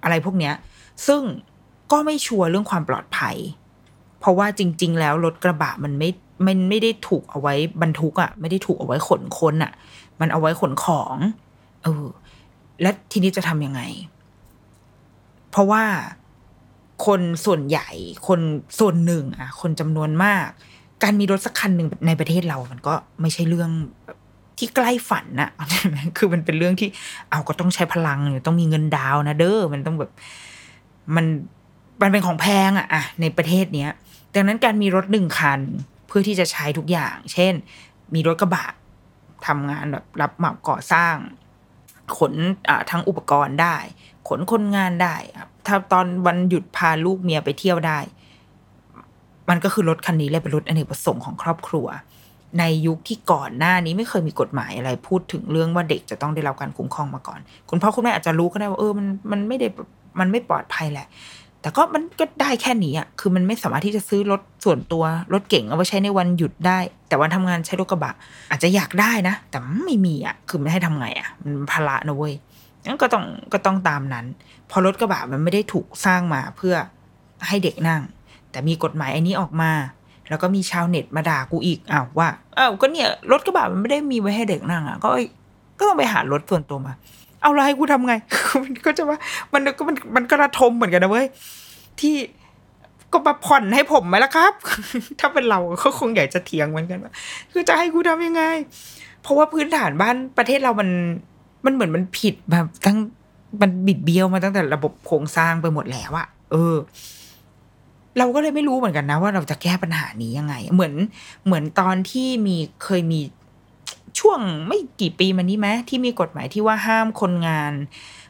[0.04, 0.54] อะไรพวกเนี้ย
[1.08, 1.22] ซึ่ง
[1.92, 3.36] ก็ไม่ชัวร์เรื่องความปลอดภัย
[4.20, 6.10] เพราะว่าจริง ๆ แล้วรถกระบะมันไม่
[6.48, 9.72] มันไม่ได้ถูกเอาไว้บรรทุกอะ่ะ ไม่ได้ถูกเอาไว้ขนคนอะ่ะ
[10.20, 11.16] มันเอาไว้ขนของ
[11.84, 12.06] เออ
[12.82, 13.82] และทีนี้จะทำยังไง
[15.52, 15.84] เพราะว่า
[17.06, 17.90] คนส่วนใหญ่
[18.28, 18.40] คน
[18.80, 20.50] ส่วนหนึ่ง อะ คนจำนวนมาก
[21.04, 23.72] การมีรถสักคันหนึ่งในประเทศเรามันก็ไม่ใช่เรื่อง
[24.58, 25.50] ที่ใกล้ฝันนะ
[26.18, 26.90] คือมันเป็นเรื่องที่
[27.30, 30.12] เอาก็ต้องใช้พลังต้องมีเงินดาวนะเด้อมันต้องแบบ
[31.16, 31.26] มัน
[32.02, 33.92] มันเป็นของแพงอะอะในประเทศเนี้ย
[34.34, 35.60] ดังนั้นการมีรถหนึ่งคัน
[36.08, 37.54] เพื่อที่จะใช้ทุกอย่าง เช่น
[38.14, 38.66] มีรถกระบะ
[39.48, 41.16] ทำงานแบบรับเหมาก่อสร้าง
[42.18, 42.34] ขน
[42.90, 43.78] ทั้งอุปกรณ์ได้
[44.28, 45.16] ขนคนงานได้
[45.68, 48.00] ถ้าตอนวันหยุดพาลูกเมียไปเที่ยวได้
[49.50, 51.88] มันก็คือรถคันนี้เลยเป็นรถอเนกประสงค์ของครอบครัว
[52.60, 59.68] ในยุคที่ก่อนหน้านี้ไม่เคยมีกฎหมายอะไร พูดถึงเรื่องว่าเด็กจะต้องได้รับการคุ้มครองมาก่อน คุณพ่อคุณแม่อาจจะรู้ก็ได้ว่าเออมันมันไม่ได้
[60.20, 61.08] มันไม่ปลอดภัยแหละ
[61.62, 65.04] แต่ก็มันก็ได้แค่นี้อะคือมันไม่สามารถที่จะซื้อรถส่วนตัว
[65.34, 68.14] รถเก่งเอาไว้ใช้ในวันหยุดได้ แต่วันทำงานใช้รถกระบะ
[68.52, 72.34] อาจจะอยากได้นะ แต่ไม่มีอะคือไม่ให้ทำไงอะมันภาระนะเว้ย
[72.86, 74.26] งั้นก็ต้องก็ต้องตามนั้น
[74.72, 76.76] พอรถกระบะมันไม่ได้ถูกสร้างมาเพื่อ
[77.48, 78.02] ให้เด็กนั่ง
[78.56, 79.72] แต่มีกฎหมายอันนี้ออกมา
[80.30, 85.10] แล้วก็มีชาวเน็ตมาด่ากูอีกอ้าวว่าอ้าวก็เนี่ยรถกระบะมันไม่ได้มีไว้ให้เด็กนั่งอะก็
[85.78, 86.94] ก็ต้องไปหารถส่วนตัวมา
[87.42, 88.14] เอาอะไรกูทำไง
[88.86, 89.18] ก็จะว่า
[89.54, 91.28] มันก็มันมันกระทมเหมือนกันนะเว้ย
[92.00, 92.16] ที่
[93.12, 94.54] ก็มาผ่อนให้ผมไหมล่ะครับ
[95.20, 97.12] ถ้าเป็นเราก็คงอยากจะเถียงเหมือนกันว่า
[97.52, 98.44] คือจะให้กูทำยังไง
[99.22, 100.90] เพราะว่าพื้นฐานบ้านประเทศเรามัน
[101.66, 102.98] มันเหมือนมันผิดแบบตั้ง
[103.62, 106.76] มันบิดเบี้ยวมาตั้งแต่ระบบโครงสร้างไปหมดแล้วอะเออ
[108.18, 110.94] เราก็เลยไม่รู้เหมือนกันนะ ว่าเราจะแก้ปัญหานี้ยังไง เหมือน
[111.46, 113.20] เหมือนตอนที่มีเคยมี
[114.20, 117.74] ช่วงไม่กี่ปีมานี้ไหมที่มีกฎหมายที่ว่าห้ามคนงาน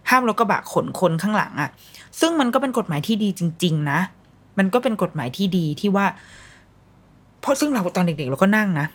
[0.10, 1.70] ห้ามรถกระบะขนคนข้างหลังอะ
[2.20, 4.00] ซึ่งมันก็เป็นกฎหมายที่ดีจริง ๆ นะ
[4.58, 6.06] มันก็เป็นกฎหมายที่ดีที่ว่า
[7.42, 8.88] เพราะซึ่งเราตอนเด็กๆเราก็นั่งนะ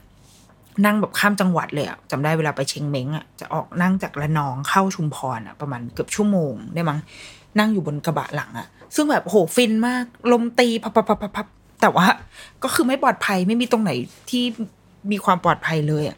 [0.84, 6.99] นั่งแบบข้ามจังหวัดเลยอะจำได้เวลาไปเชียงเม้งอะจะออกนั่งจากระนองเข้าชุมพรอะประมาณเกือบชั่วโมงได้มั้ง
[7.59, 11.46] นั่งอยู่บนกระบะหลังอะซึ่งแบบโหฟินมาก ลมตีพับพับพับพับ
[11.80, 12.07] แต่ว่า
[12.62, 13.90] ก็คือไม่ปลอดภัยไม่มีตรงไหน
[14.30, 14.44] ที่
[15.11, 16.16] มีความปลอดภัยเลยอะ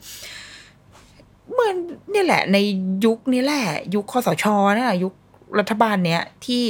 [1.53, 1.77] เหมือน
[2.13, 2.57] นี่แหละ ใน
[3.05, 3.65] ยุคนี้แหละ
[3.95, 4.45] ยุคคอสช
[4.79, 5.13] นี่ยยุค
[5.59, 6.63] รัฐบาลเนี้ยที่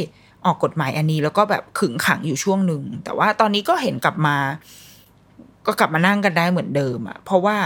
[0.45, 4.37] ออกกฎหมายอันนี้แล้วก็แบบขึงขังอยู่ช่วงหนึ่งแต่ว่าตอนนี้ก็เห็นกลับมา
[5.67, 7.57] ก็กลับมานั่งกันได้เหมือนเดิมอะเพราะว่า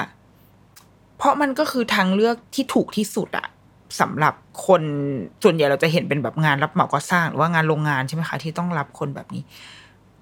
[1.19, 3.49] เพราะมันก็คือทางเลือกที่ถูกที่สุดอะ
[4.01, 4.35] สำหรับ
[4.67, 4.83] คน
[5.43, 9.43] ส่วนใหญ่เราจะเห็นเป็นแบบงานรับเหมาก่อสร้างหรือว่างานโรงงานใช่ไหมคะที่ต้องรับคนแบบนี้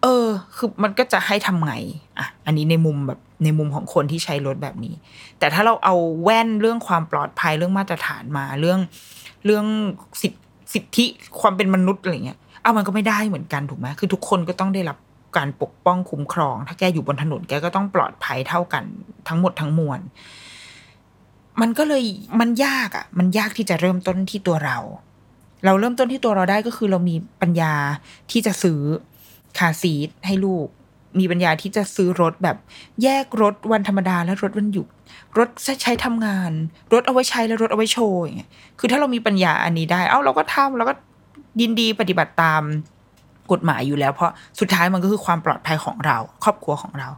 [0.02, 1.72] เออ คือมันก็จะให้ทำไง
[2.18, 4.94] อะอันนี้ในมุมแบบในมุมของคนที่ใช้รถแบบนี้
[5.38, 8.80] แต่ถ้าเราเอาแว่นเรื่องความปลอดภัยเรื่องมาตรฐานมาเรื่อง
[9.44, 9.66] เรื่อง
[10.22, 10.38] สิทธิ
[10.74, 11.06] สิทธิ
[11.40, 14.98] ความเป็นมนุษย์อะไรเงี้ยเอามันก็ไม่ได้เหมือนกันถูกไหมคือทุกคนก็ต้องได้รับ
[15.36, 18.84] การปกป้องคุ้มครอง ถ้าแกอยู่บนถนนแกก็ต้องปลอดภัยเท่ากัน
[19.28, 20.00] ทั้งหมดทั้งมวล
[21.60, 22.04] มันก็เลย
[22.40, 24.78] มันยากอะ มันยากที่จะเริ่มต้นที่ตัวเรา
[25.64, 27.72] เราเริ่มต้นที่ตัวเราได้ก็คือเรามีปัญญา
[28.30, 28.80] ที่จะซื้อ
[29.58, 30.66] คาร์ซีทให้ลูก
[31.18, 32.56] มีปัญญาที่จะซื้อรถแบบ
[33.02, 34.86] แยกรถวันธรรมดาและรถวันหยุด
[35.38, 35.48] รถ
[35.82, 36.52] ใช้ทำงาน
[36.92, 40.94] รถเอาไว้ใช้และรถเอาไว้โชว์อย่างเงี้ยคือถ้าเรามีปัญญาอันนี้ได้ เอ้าเราก็ทำเราก็
[41.60, 42.62] ยินดีปฏิบัติตาม
[43.52, 47.08] กฎหมายอยู่แล้ว เพราะสุดท้ายมันก็คือความปลอดภัยของเรา ครอบครัวของเรา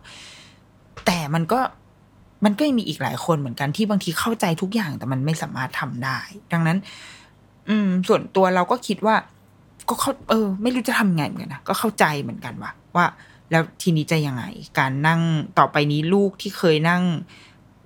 [1.07, 1.61] แต่มันก็
[2.45, 6.19] มันก็ยังมีอีกหลายคนเหมือนกันที่บางทีเข้าใจทุกอย่างแต่มันไม่สามารถทำได้
[6.53, 6.79] ดังนั้น
[7.69, 9.17] อืม ส่วนตัวเราก็คิดว่า
[9.89, 13.07] ก็เขาเออ ไม่รู้จะทำไงเหมือนกันนะก็เข้าใจเหมือนกันว่าว่า
[13.51, 14.45] แล้วทีนี้จะยังไง
[14.79, 15.21] การนั่ง
[15.59, 17.03] ต่อไปนี้ลูกที่เคยนั่ง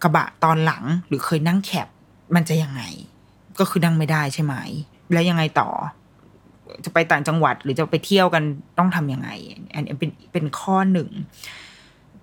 [0.03, 1.89] กระบะตอนหลัง หรือเคยนั่งแคบ
[2.35, 2.83] มันจะยังไง
[3.59, 4.55] ก็คือนั่งไม่ได้ใช่ไหม
[5.13, 5.69] แล้วยังไงต่อ
[6.85, 8.43] จะไปต่างจังหวัดหรือจะไปเที่ยวกัน
[8.79, 9.29] ต้องทำยังไง
[9.75, 11.09] อันนี้เป็นเป็นข้อหนึ่ง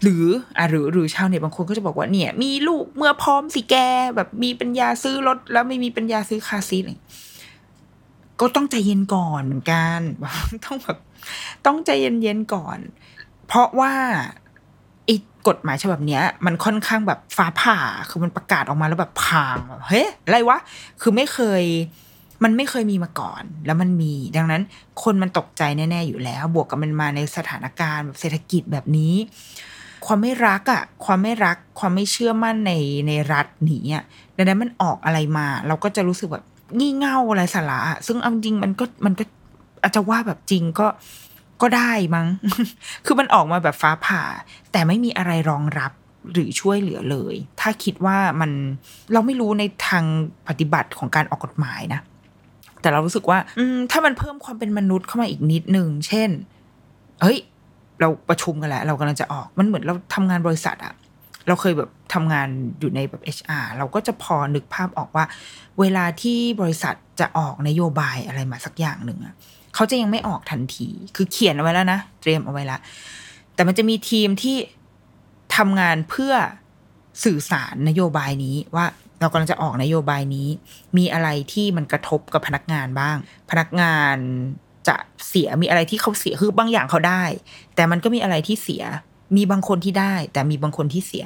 [0.03, 0.25] หรือ
[0.57, 3.75] อะหรือหรือชาวเน็ตบางคนก็จะบอกว่าเนี่ย มีลูกเมื่อพร้อมสิแก
[4.15, 6.93] แบบมีปัญญาซื้อรถแล้วไม่มีปัญญาซื้อคาซีทอะไร
[8.39, 9.99] ก็ต้องใจเย็นก่อนเหมือนกัน
[10.65, 10.97] ต้องแบบ
[11.65, 12.79] ต้องใจเย็นๆก่อน
[13.47, 13.93] เพราะว่า
[15.05, 15.15] ไอ้
[15.47, 17.77] กฎหมายฉบับเนี้ย มันค่อนข้างแบบฟ้าผ่า
[18.09, 20.57] คือมันประกาศออกมาแล้วแบบพางแบบเฮ้ยอะไรวะ
[21.01, 21.63] คือไม่เคย
[22.43, 24.61] มันไม่เคยมีมาก่อน แล้วมันมีดังนั้น
[25.03, 29.13] คนมันตกใจแน่ๆอยู่แล้ว บวกกับมันมาในสถานการณ์แบบเศรษฐกิจแบบนี้
[30.07, 32.73] ความไม่รักอะความไม่รักความไม่เชื่อมั่นใน
[33.07, 34.03] ในรัฐนี้อะ
[34.37, 36.45] ดังนั้นมันออกอะไรมา เราก็จะรู้สึกแบบ
[36.77, 39.23] งี่เง่าอะไรสาระซึ่งเอาจริงมันก็มันก็
[39.83, 40.87] อาจจะว่าแบบจริงก็
[41.61, 42.27] ก็ได้มั้ง
[43.05, 44.21] คือมันออกมาแบบฟ้าผ่า
[44.71, 45.91] แต่ไม่มีอะไรรองรับ
[46.33, 48.51] หรือช่วยเหลือเลย ถ้าคิดว่ามัน
[49.13, 50.03] เราไม่รู้ในทาง
[50.47, 52.01] ปฏิบัติของการออกกฎหมายนะ
[52.81, 56.29] แต่เรารู้สึกว่า อืถ้ามันเพิ่มความเป็นมนุษย์เข้ามาอีกนิดนึง เช่น
[57.21, 57.37] เฮ้ย
[58.01, 60.93] เราประชุมกันแล้ว เรากำลังจะออกมันเหมือนเราทำงานบริษัทอะ
[61.47, 62.47] เราเคยแบบทำงาน
[62.79, 65.25] อยู่ในแบบ HR เราก็จะพอนึกภาพออกว่า
[65.79, 69.35] เวลาที่บริษัทจะออกนโยบายอะไรมาสักอย่างหนึ่งอะ
[69.75, 72.79] เขาจะยังไม่ออกทันที คือเขียนเอาไว้แล้วนะ เตรียมเอาไว้ล้ว
[73.53, 74.57] แต่มันจะมีทีมที่
[75.55, 76.33] ทำงานเพื่อ
[77.23, 78.85] สื่อสารนโยบายนี้ว่า
[79.19, 80.49] เรากำลังจะออกนโยบายนี้
[80.97, 83.17] มีอะไรที่มันกระทบกับพนักงานบ้าง
[83.51, 84.17] พนักงาน
[84.88, 84.95] จะ
[85.27, 87.23] เสียมีอะไรที่เขาเสียคือบางอย่างเขาได้
[87.75, 88.83] แต่มันก็มีอะไรที่เสีย
[89.35, 91.25] มีบางคนที่ได้ แต่มีบางคนที่เสีย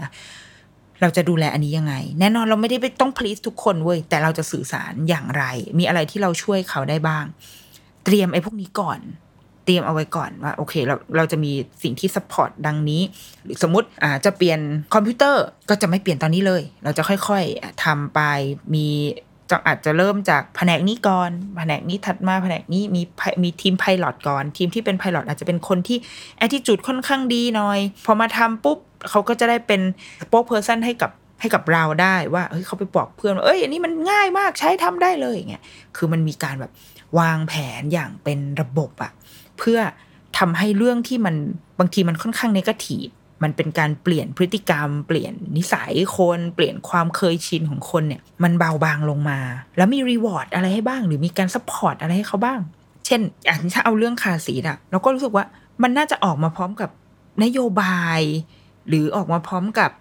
[1.01, 5.43] เราจะดูแลอันนี้ยังไง แน่นอนเราไม่ได้ไปต้อง please ทุกคนเว้ยแต่เราจะสื่อสารอย่างไร
[5.79, 7.25] มีอะไรที่เราช่วยเขาได้บ้าง
[8.05, 8.99] เตรียมไอ้พวกนี้ก่อน
[9.65, 11.51] เตรียมเอาไว้ก่อนว่าโอเคเราเราจะมี
[11.83, 13.01] สิ่งที่ support ดังนี้
[13.43, 14.59] หรือสมมติอ่าจะเปลี่ยน
[14.93, 18.19] คอมพิวเตอร์ก็จะไม่เปลี่ยนตอนนี้เลย เราจะค่อยๆทำไป
[18.75, 18.87] มี
[19.51, 23.01] จะอาจจะเริ่มจากแผนกนี้ก่อน แผนกนี้ถัดมาแผนกนี้มี
[23.43, 25.97] มีทีม pilot ก่อน ทีมที่เป็น pilot อาจจะเป็นคนที่
[26.37, 28.77] แอ t i จูดค่อนข้างดีหน่อย พอมาทำปุ๊บ
[29.09, 29.81] เขาก็จะได้เป็น
[30.29, 35.63] spokeperson ให้กับให้กับเราได้ว่าเฮ้ยเขาไปบอกเพื่อนว่าเอ้ยอันนี้มันง่ายมากใช้ทำได้เลยอย่างเงี้ย
[35.95, 36.71] คือมันมีการแบบ
[37.19, 39.11] วางแผนอย่างเป็นระบบอะ
[39.57, 39.79] เพื่อ
[40.37, 41.35] ทำให้เรื่องที่มัน
[41.79, 43.07] บางทีมันค่อนข้าง negative
[43.43, 49.39] มันเป็นการเปลี่ยนพฤติกรรม เปลี่ยนนิสัยคน เปลี่ยนความเคยชินของคนเนี่ย มันเบาบางลงมา
[49.77, 52.59] แล้วมี reward อะไรให้บ้าง หรือมีการ support อะไรให้เขาบ้าง
[53.05, 55.45] เช่นอย่างถ้าเอาเรื่อง car seat อะเราก็รู้สึกว่า
[55.83, 56.89] มันน่าจะออกมาพร้อมกับ
[57.43, 58.21] นโยบาย
[58.87, 59.91] หรือออกมาพร้อมกับ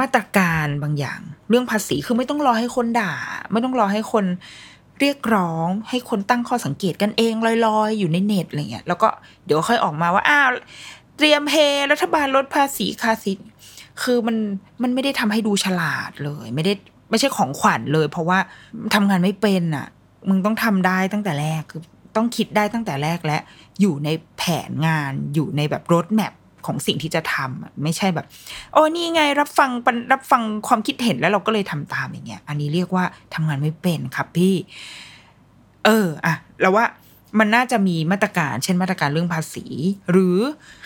[0.00, 3.14] มาตรการบางอย่าง เรื่องภาษีคือไม่ต้องรอให้คนด่า
[3.52, 4.24] ไม่ต้องรอให้คน
[5.00, 7.34] เรียกร้องให้คนตั้งข้อสังเกตกันเอง
[7.66, 9.08] ลอยๆ อยู่ในเน็ตอะไรเงี้ยแล้วก็
[9.44, 10.48] เดี๋ยวค่อยออกมาว่าอ้าว
[11.16, 11.56] เตรียมเฮ
[11.92, 13.32] รัฐบาลลดภาษี car seat
[14.02, 14.36] คือมัน
[14.82, 16.72] มันไม่ได้ทำให้ดูฉลาดเลย ไม่ได้
[17.10, 18.38] ไม่ใช่ของขวัญเลย เพราะว่า
[18.94, 19.86] ทำงานไม่เป็นอะ
[20.28, 21.82] มึงต้องทำได้ตั้งแต่แรกคือ
[22.16, 23.38] ต้องคิดได้ตั้งแต่แรกและ
[23.80, 24.08] อยู่ใน
[24.38, 26.32] แผนงานอยู่ในแบบรถแมพ
[26.66, 28.26] ของสิ่งที่จะทำไม่ใช่แบบ
[28.72, 29.70] โอ้นี่ไงรับฟัง
[30.12, 33.04] รับฟังความคิดเห็นแล้วเราก็เลยทำตามอย่างเงี้ย อันนี้เรียกว่า
[33.34, 34.54] ทำงานไม่เป็นครับพี่
[35.84, 36.84] เอออะเราว่า
[37.38, 39.66] มันน่าจะมีมาตรการเช่นมาตรการเรื่องภาษี
[40.10, 40.38] หรือ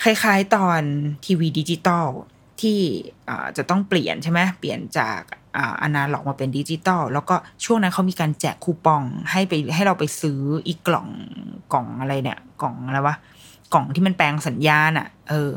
[0.02, 0.80] คล้ายๆตอน
[1.24, 2.06] ทีวีดิจิตอล
[2.60, 2.80] ที่
[3.56, 5.20] จะต้องเปลี่ยนใช่ไหมเปลี่ยนจาก
[5.82, 11.08] อนาล็อกมาเป็นดิจิตอลแล้วก็ช่วงนั้นเขามีการแจกคูปองให้ไปให้เราไปซื้ออีกกล่อง
[11.72, 13.16] กล่องอะไรเนี่ยกล่องอะไรวะ
[13.74, 15.50] กล่องที่มันแปลงสัญญาณอะ่ะ เออ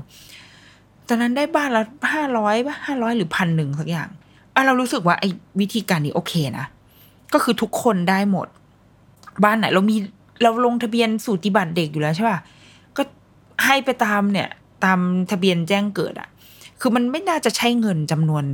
[1.07, 1.83] ตอนนั้นได้บ้านละ
[2.13, 4.09] ห้าร้อยป่ะห้าร้อยหรือพันหนึ่งสักอย่าง
[4.55, 5.29] อะเรารู้สึกว่าไอ้
[5.59, 6.65] วิธีการนี้โอเคนะ
[7.33, 8.47] ก็คือทุกคนได้หมด
[9.43, 9.95] บ้านไหนเรามี
[10.41, 12.39] เราลงทะเบียนสูติบัตรเด็กอยู่แล้วใช่ป่ะ
[12.97, 13.01] ก็
[13.65, 14.49] ให้ไปตามเนี่ย
[14.83, 14.99] ตาม
[15.31, 16.29] ทะเบียนแจ้งเกิดอะ่ะ
[16.81, 18.45] คือมันไม่น่าจะใช้เงินจำนวน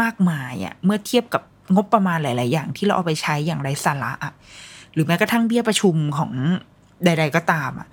[0.00, 1.42] มากมายอะ่ะเมื่อเทียบกับ
[1.74, 4.32] งบประมาณหลาย ๆ อย่างที่เราเอาไปใช้อย่างไรสาระอะ
[4.92, 6.32] หรือแม้กระทั่งเบี้ยประชุมของ
[7.04, 7.88] ใด ๆ ก็ตามอะ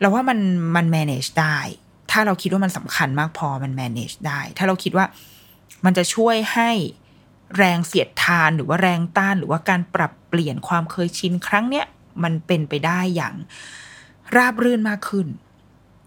[0.00, 0.38] เราว่ามัน
[0.76, 1.58] มัน manage ได้
[2.10, 5.06] ถ้าเราคิดว่ามันสำคัญมากพอมัน manage ได้ ถ้าเราคิดว่า
[5.84, 6.70] มันจะช่วยให้
[7.56, 11.86] แรงเสียดทานหรือว่าแรงต้านหรือว่าการปรับเปลี่ยนความเคยชินครั้งเนี้ย
[12.24, 13.34] มันเป็นไปได้อย่าง
[14.36, 15.26] ราบรื่นมากขึ้น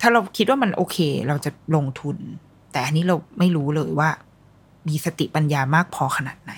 [0.02, 0.98] ถ้าเราคิดว่ามันโอเค
[1.28, 2.18] เราจะลงทุน
[2.72, 4.10] แต่อันนี้เราไม่รู้เลยว่า
[4.88, 6.54] มีสติปัญญามากพอขนาดไหน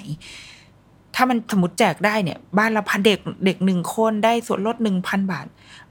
[1.16, 5.46] ถ้ามันสมมติแจกได้เนี่ย บ้านละพันเด็กเด็กหนึ่งคนได้ส่วนลดหนึ่งพันบาท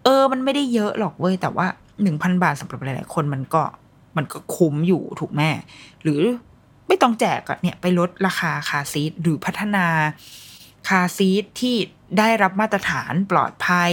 [0.04, 1.66] เออ มันไม่ได้เยอะหรอกเว้ยแต่ว่า
[2.02, 3.62] หนึ่งพันบาทสำหรับหลายๆคนมันก็
[4.16, 5.50] มันก็คุ้มอยู่ถูกแม่
[6.02, 6.20] หรือ
[6.88, 9.86] ไม่ต้องแจกเนี่ยไปลดราคาคาซีทหรือพัฒนา
[10.88, 11.76] คาซีทที่
[12.18, 13.92] ได้รับมาตรฐานปลอดภัย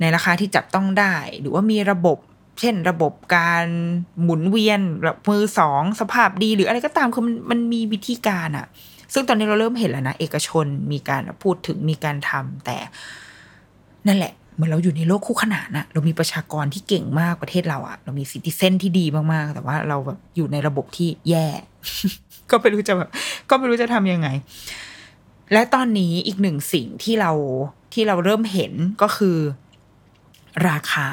[0.00, 2.18] ในราคาที่จับต้องได้ หรือว่ามีระบบ
[2.60, 3.66] เช่นระบบการ
[4.22, 8.66] หมุนเวียนแบบมือสองสภาพดีหรืออะไรก็ตามคือมันมันมีวิธีการอะ
[9.12, 12.76] ซึ่งตอนนี้เราเริ่มเห็นแล้วนะ เอกชนมีการพูดถึงมีการทำแต่
[14.06, 21.46] นั่นแหละเหมือนเราอยู่ในโลกคู่ขนานอะเรามีประชากรที่เก่งมากประเทศเราอะเรามีซิติเซนที่ดีมากๆ แต่ว่าเราแบบอยู่ในระบบที่แย่
[22.50, 23.10] ก็ไม่รู้จะแบบ
[23.50, 24.28] ก็ไม่รู้จะทำยังไง
[25.52, 27.32] และตอนนี้อีกหนึ่งสิ่งที่เรา
[27.94, 28.72] ที่เราเริ่มเห็น
[29.02, 29.36] ก็คือ
[30.68, 31.08] ราคา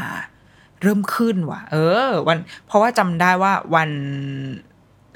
[0.82, 1.76] เริ่มขึ้นว่ะ เอ
[2.08, 3.90] อ วัน เพราะว่าจำได้ว่าวัน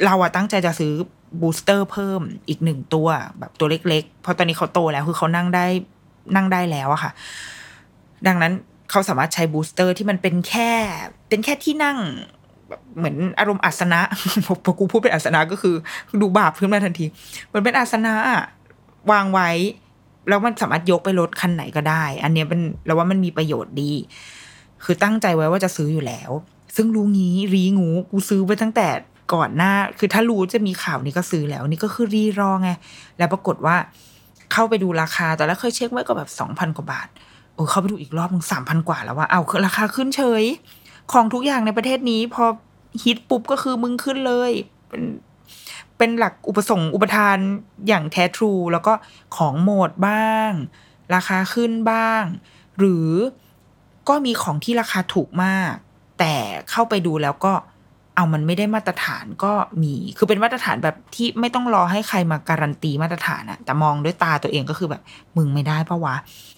[0.05, 0.93] เราอะตั้งใจจะซื้อ
[1.41, 3.07] บูสเตอร์เพิ่มอีกหนึ่งตัว
[3.39, 5.65] แบบตัวเล็ก ๆ เพราะตอนนี้เขาโตแล้วคือเขานั่งได้
[6.35, 7.11] นั่งได้แล้วอะค่ะ
[8.27, 8.53] ดังนั้น
[8.89, 10.71] เขาสามารถใช้บูสเตอร์ที่มันเป็นแค่
[11.29, 11.97] เป็นแค่ที่นั่ง
[12.69, 14.01] แบบเหมือนอารมณ์อาสนะ
[14.65, 15.75] พอกูพูดเป็นอาสนะก็คือ
[16.21, 17.05] ดูบาปขึ้นมาทันที
[17.53, 18.13] มันเป็นอาสนะ
[19.11, 19.49] วางไว้
[20.29, 23.91] แล้วมันสามารถยกไปรถคันไหนก็ได้ อันเนี้ยเป็นเราว่ามันมีประโยชน์ดี
[24.83, 26.31] คือตั้งใจไว้ว่าจะซื้ออยู่แล้ว
[26.75, 28.87] ซึ่งรู้งี้รีงูกูซื้อไปตั้งแต่
[29.33, 32.69] ก่อนหน้า คือถ้ารู้จะมีข่าวนี้ก็ซื้อแล้ว นี่ก็คือรีรอไง
[33.17, 33.75] แล้วปรากฏว่า
[34.53, 37.07] เข้าไปดูราคาตอนแรกเคยเช็คไว้ก็แบบสองพันกว่าบาท
[37.53, 40.43] โอ้เข้าไปดูอีกรอบมึงสามพันกว่าแล้วว่าเอาคือราคาขึ้นเฉย
[41.11, 42.43] ของทุกอย่างในประเทศนี้พอ
[43.03, 44.51] ฮิตปุ๊บก็คือมึงขึ้นเลย
[44.89, 45.03] เป็น
[45.99, 47.37] เป็นหลักอุปสงค์อุปทาน
[47.87, 48.93] อย่างแท้ทรู แล้วก็
[49.35, 50.51] ของหมดบ้าง
[51.15, 52.23] ราคาขึ้นบ้าง
[52.77, 53.09] หรือ
[54.09, 55.73] ก็มีของที่ราคาถูกมาก
[56.19, 56.33] แต่
[56.69, 57.53] เข้าไปดูแล้วก็
[58.15, 65.01] เอามันไม่ได้มาตรฐานก็มี คือเป็นมาตรฐานแบบที่ไม่ต้องรอให้ใครมาการันตีมาตรฐานอะแต่มองด้วยตาตัวเองก็คือแบบ
[65.37, 66.15] มึงไม่ได้ปะวะ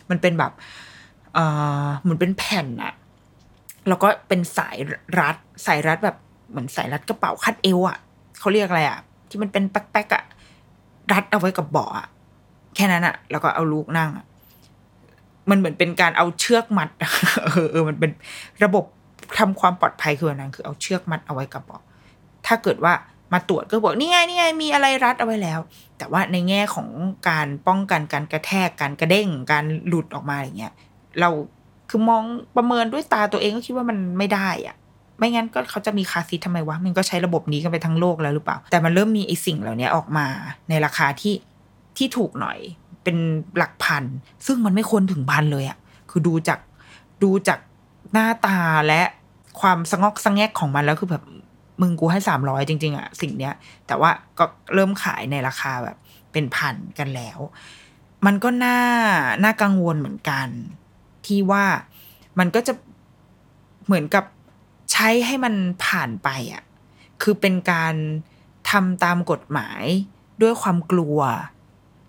[0.10, 0.52] มันเป็นแบบ
[1.34, 1.39] เอ
[1.84, 2.94] อเหมือนเป็นแผ่นอะ
[3.88, 4.78] แล้วก็เป็นสาย
[5.20, 5.36] รัด
[5.66, 6.18] สายรัดแบบ
[6.50, 7.98] เหมือนสายรัดกระเป๋าคาดเอวอะ
[8.39, 9.00] เขาเรียกอะไรอะ
[9.32, 10.23] ที่มันเป็นแป๊กๆอะ
[11.11, 12.07] รัดเอาไว้กับเบาะอะ
[12.75, 14.25] แค่นั้นอะแล้วก็เอาลูกนั่งอะ
[15.49, 16.89] มันเหมือนเป็นการเอาเชือกมัด
[17.45, 18.11] เออเออมันเป็น
[18.63, 18.86] ระบบ
[19.39, 21.82] ทำความปลอดภัยคืออันนั้น คือเอาเชือกมัดเอาไว้กับเบาะ
[22.47, 22.93] ถ้าเกิดว่า
[23.34, 25.59] มาตรวจก็บอกนี่ไงนี่ไงมีอะไรรัดเอาไว้แล้ว
[25.97, 26.88] แต่ว่าในแง่ของ
[27.29, 30.73] การป้องกันการกระแทกการกระเด้งการหลุดออกมาอย่างเงี้ย
[31.19, 31.29] เรา
[31.89, 32.23] คือมอง
[32.55, 34.75] ประเมินด้วยตาตัวเองก็คิดว่ามันไม่ได้อะ
[35.22, 40.28] ไม่งั้นก็เขาจะมีคาซีททำไมวะ มันก็ใช้ระบบนี้กันไปทั้งโลกแล้วหรือเปล่า แต่มันเริ่มมีไอสิ่งเหล่านี้ออกมา
[40.69, 41.36] ในราคาที่
[41.97, 42.57] ที่ถูกหน่อย
[43.03, 43.17] เป็น
[43.57, 44.03] หลักพัน
[44.45, 45.78] ซึ่งมันไม่ควรถึงพันเลยอะ
[46.09, 46.59] คือดูจาก
[47.24, 47.59] ดูจาก
[48.13, 49.01] หน้าตาและ
[49.61, 51.24] ความสงอกสงแงกของมันแล้วคือแบบ
[51.82, 53.53] มึงกูให้สามร้อยจริง ๆอะสิ่งเนี้ย
[53.88, 55.97] แต่ว่าก็เริ่มขายในราคาแบบ
[56.32, 57.39] เป็นพันกันแล้ว
[58.26, 58.80] มันก็น่า
[59.43, 60.47] น่ากังวลเหมือนกัน
[61.26, 61.63] ที่ว่า
[62.39, 62.74] มันก็จะ
[63.86, 64.26] เหมือนกับ
[65.02, 66.64] ช้ให้มันผ่านไปอะ
[67.22, 67.95] คือเป็นการ
[68.72, 69.84] ทำตามกฎหมาย
[70.41, 71.20] ด้วยความกลัว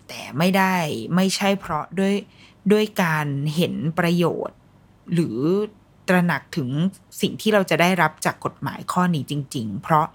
[0.07, 0.75] แต่ไม่ได้
[1.15, 2.15] ไม่ใช่เพราะด้วย
[2.71, 4.57] ด้วยการเห็นประโยชน์
[5.13, 5.37] หรือ
[6.07, 6.69] ตระหนักถึง
[7.21, 10.05] สิ่งที่เราจะได้รับจากกฎหมายข้อนี้จริง ๆ เพราะ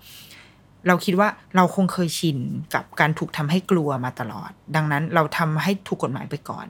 [0.87, 2.39] เราคิดว่าเราคงเคยชิน
[2.75, 6.67] กับการถูกทำให้กลัวมาตลอด ดังนั้นเราทำให้ถูกกฎหมายไปก่อน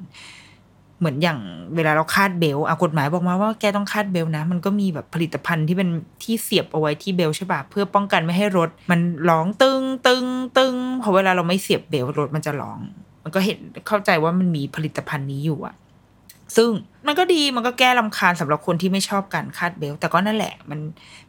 [0.99, 1.39] เหมือนอย่าง
[1.77, 5.89] เวลาเราคาดเบลต์อะกฎหมายบอกมาว่าแกต้องคาดเบลต์นะ มันก็มีแบบผลิตภัณฑ์ที่เป็น
[6.23, 10.25] ที่เสียบเอาไว้ที่เบลต์ใช่ป่ะเพื่อป้องกันไม่ให้รถ มันร้องตึงตึง
[10.59, 12.79] ตึงเพราะเวลาเราไม่เสียบ belt รถมันจะร้อง
[13.25, 15.75] มันก็เห็นเข้าใจว่ามันมีผลิตภัณฑ์นี้อยู่อะ
[16.57, 16.71] ซึ่ง
[17.07, 20.81] มันก็ดีมันก็แก้รำคาญสำหรับคนที่ไม่ชอบการคาด belt แต่ก็นั่นแหละ มัน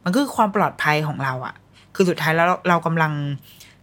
[0.03, 1.55] มันคือความปลอดภัยของเราอะ
[1.95, 3.13] คือสุดท้ายแล้วเราเรากำลัง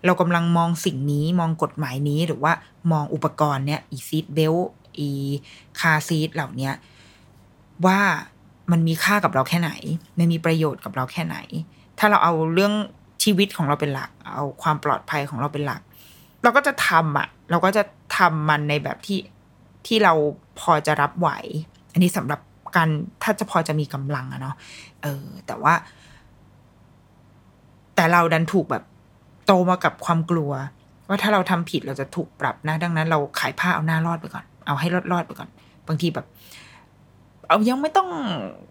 [0.06, 2.52] เรากำลังมองสิ่งนี้มองกฎหมายนี้หรือว่า
[2.92, 4.54] มองอุปกรณ์เนี่ยอี seat belt
[5.00, 5.10] อี
[5.80, 6.70] car seat เหล่านี้
[7.86, 8.00] ว่า
[8.72, 9.70] มันมีค่ากับเราแค่ไหน
[10.18, 11.36] มันมีประโยชน์กับเราแค่ไหน
[11.98, 12.74] ถ้าเราเอาเรื่อง
[13.22, 15.80] ชีวิตของเราเป็นหลัก เอาความปลอดภัยของเราเป็นหลัก
[16.42, 17.82] เราก็จะทำอะเราก็จะ
[18.18, 19.20] ทำมันในแบบที่
[19.86, 20.12] ที่เรา
[20.60, 21.28] พอจะรับไหว
[21.92, 22.40] อันนี้สำหรับ
[22.76, 22.88] การ
[23.22, 24.54] ถ้าจะพอจะมีกำลังอะเนาะ
[25.02, 25.74] เออ แต่ว่า
[27.94, 28.84] แต่เราดันถูกแบบ
[29.46, 30.52] โตมากับความกลัว
[31.08, 35.48] ว่าถ้าเราทำผิดเราจะถูกปรับนะ ดังนั้นเราขายผ้าเอาหน้ารอดไปก่อน เอาให้รอดรอดไปก่อน
[35.88, 36.26] บางทีแบบ
[37.48, 38.08] เอายังไม่ต้อง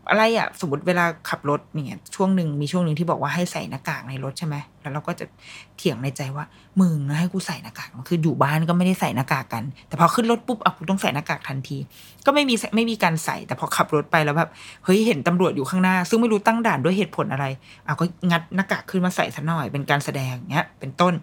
[0.10, 5.26] อะไรอะ่ะสมมติเวลาขับรถเนี่ย ช่วงหนึ่งมีช่วงหนึ่งที่บอกว่าให้ใส่หน้ากากในรถใช่ไหมแล้วเราก็จะ
[5.78, 6.46] เถียงในใจว่า
[6.82, 11.78] มึงให้กูใส่หน้ากากคืออยู่บ้านก็ไม่ได้ใส่หน้ากากกัน แต่พอขึ้นรถปุ๊บอะกูต้องใส่หน้ากากทันที
[12.26, 14.50] ก็ไม่มีไม่มีการใส่ แต่พอขับรถไปแล้วแบบ
[14.84, 17.46] เฮ้ยเห็นตำรวจอยู่ข้างหน้า ซึ่งไม่รู้ตั้งด่านด้วยเหตุผลอะไร
[17.88, 21.14] อะก็งัดหน้ากากขึ้นมาใส่ซะหน่อยเป็นการแสดงเนี้ย เป็นต้น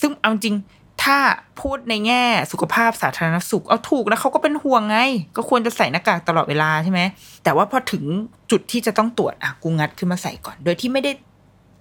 [0.00, 0.56] ซึ่งเอาจริง
[1.02, 1.18] ถ้า
[1.60, 4.98] พูดในแง่สุขภาพสาธารณสุขเอาถูกแล้วเขาก็เป็นห่วงไง
[5.36, 7.00] ก็ควรจะใส่หน้ากากตลอดเวลาใช่ไหม
[7.44, 8.04] แต่ว่าพอถึง
[8.50, 11.12] จุดที่จะต้องตรวจอะกูงัดขึ้นมาใส่ก่อน โดยที่ไม่ได้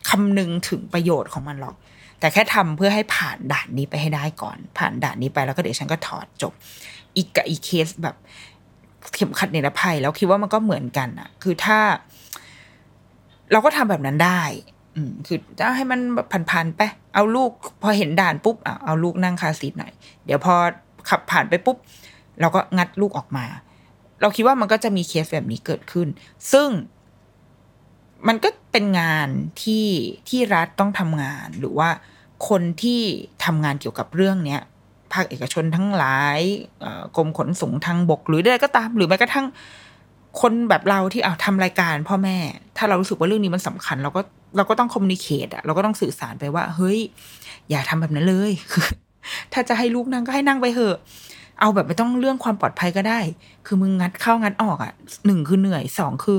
[0.10, 1.76] คำนึงถึงประโยชน์ของมันหรอก
[2.20, 6.54] แต่แค่ทำเพื่อให้ผ่านด่านนี้ไปให้ได้ก่อน ผ่านด่านนี้ไปแล้วก็เดี๋ยวฉันก็ถอดจบ
[7.16, 8.16] อีกกับอีกเคสแบบ
[9.16, 11.80] เข็มขัดนิรภัย แล้วคิดว่ามันก็เหมือนกันอะคือถ้า
[13.52, 14.42] เราก็ทำแบบนั้นได้
[14.96, 16.82] อืมคือจะให้มันแบบผ่านๆไป
[17.16, 19.92] เอาลูก พอเห็นด่านปุ๊บอะเอาลูกนั่งคาซีทหน่อย
[20.26, 20.54] เดี๋ยวพอ
[21.10, 21.78] ขับผ่านไปปุ๊บ
[22.40, 23.46] เราก็งัดลูกออกมา
[24.22, 26.08] เราคิดว่ามันก็จะมีเคสแบบนี้เกิดขึ้น
[26.52, 26.70] ซึ่ง
[28.28, 29.30] มันก็เป็นงาน
[29.62, 29.88] ที่
[30.30, 31.90] ที่รัฐต้องทำงาน หรือว่า
[32.50, 33.02] คนที่
[33.46, 34.62] ทำงานเกี่ยวกับเรื่องเนี้ย
[35.14, 36.40] ภาคเอกชนทั้งหลาย
[37.16, 39.46] กรมขนส่งทางบก หรือใดก็ตาม หรือแม้กระทั่ง
[40.42, 42.38] คนแบบเราที่เอาทำรายการพ่อแม่
[42.78, 44.22] ถ้าเรารู้สึกว่าเรื่องนี้มันสำคัญ เราก็
[44.58, 47.00] เราก็ต้องคอมมิวนิเคตอะเราก็ต้องสื่อสารไปว่า เฮ้ย
[47.70, 48.88] อย่าทำแบบนั้นเลยคือ
[49.54, 50.98] ถ้าจะให้ลูกนั่งก็ให้นั่งไปเถอะ
[51.60, 53.20] เอาแบบไม่ต้องเรื่องความปลอดภัยก็ได้
[53.66, 54.94] คือมึงงัดเข้างัดออกอะ
[55.26, 56.38] หนึ่งคือเหนื่อยสองคือ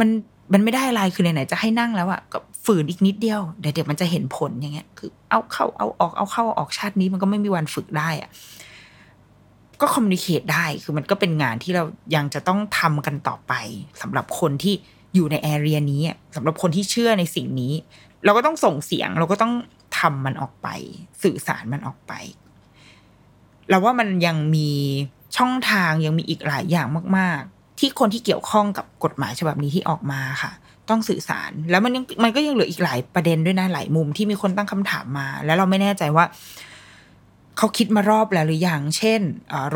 [0.00, 0.08] มัน
[0.52, 8.30] มันไม่ได้อะไรคือไหนๆจะให้นั่งแล้วอะก็ฝืนอีกนิดเดียวเดี๋ยวเดี๋ยวมันจะเห็นผลอย่างเงี้ย คือ เอาเข้าเอาออกเอาเข้าออกชาตินี้มันก็ไม่มีวันฝึกได้อะ
[9.80, 13.52] ก็คอมมิวนิเคตได้ คือมันก็เป็นงานที่เรายังจะต้องทำกันต่อไป
[14.02, 14.74] สำหรับคนที่
[15.14, 16.02] อยู่ในแอเรียนี้
[16.36, 17.72] สำหรับคนที่เชื่อในสิ่งนี้
[18.24, 19.54] เราก็ต้องส่งเสียงเราก็ต้อง
[19.98, 20.68] ทำมันออกไป
[21.22, 22.12] สื่อสารมันออกไป
[23.68, 24.70] เราว่ามันยังมี
[25.36, 26.86] ช่องทางยังมีอีกหลายอย่าง
[27.18, 30.52] มาก ๆ ที่คนที่เกี่ยวข้องกับกฎหมายฉบับนี้ที่ออกมาค่ะ
[30.88, 36.24] ต้องสื่อสาร แล้วมันยังมันก็ยังเหลืออีกหลายประเด็นด้วยนะหลายมุมที่มีคนตั้งคำถามมา แล้วเราไม่แน่ใจว่า
[37.60, 39.20] เขาคิดมารอบแล้วหรือยัง เช่น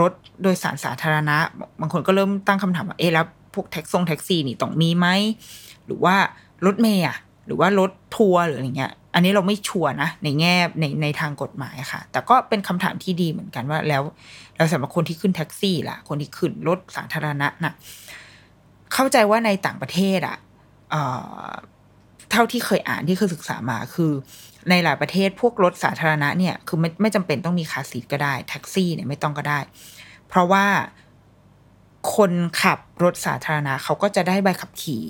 [0.01, 0.13] รถ
[0.43, 1.37] โดยสารสาธารณะ
[1.81, 5.07] บางคนก็เริ่มตั้งคำถามว่าเอ๊ะแล้วพวกแท็กซ์แท็กซี่นี่ต้องมีไหม
[5.87, 6.17] หรือว่า
[6.67, 7.17] รถเมล์อะ
[7.47, 14.03] หรือว่ารถทัวร์หรืออะไรเงี้ย อันนี้เราไม่ sure นะ ในแง่ในในทางกฎหมายค่ะ แต่ก็เป็นคำถามที่ดีเหมือนกันว่าแล้ว
[14.57, 17.73] แล้วสำหรับคนที่ขึ้นแท็กซี่ล่ะ คนที่ขึ้นรถสาธารณะนะ่ะ
[18.95, 20.37] เข้าใจว่าในต่างประเทศอะ่ะ
[22.31, 24.13] เท่าที่เคยอ่านที่เคยศึกษามาคือ
[24.71, 29.59] ในหลายประเทศพวกรถสาธารณะเนี่ยคือไม่ไม่จำเป็นต้องมีคาร์ซีก็ได้ แท็กซี่เนี่ยไม่ต้องก็ได้
[30.29, 30.65] เพราะว่า
[32.17, 35.05] คนขับรถสาธารณะเขาก็จะได้ใบขับขี่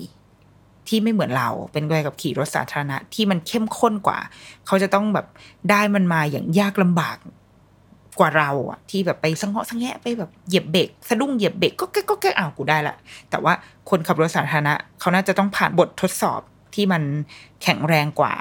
[0.87, 4.19] ที่ไม่เหมือนเราเป็นใบขับขี่รถสาธารณะที่มันเข้มข้นกว่า
[4.65, 5.25] เขาจะต้องแบบ
[5.69, 7.17] ได้มันมาอย่างยากลำบาก
[8.19, 12.95] กว่าเราอะที่แบบไปสังเหาะสังแงะไปแบบเหยียบเบรกสะดุ้งเหยียบเบรกก็แก้ก็แก้อ้าวกูได้ละ
[13.29, 13.53] แต่ว่า
[13.89, 16.41] คนขับรถสาธารณะเขาน่าจะต้องผ่านบททดสอบ
[16.75, 17.03] ที่มัน
[17.63, 18.33] แข็งแรงกว่า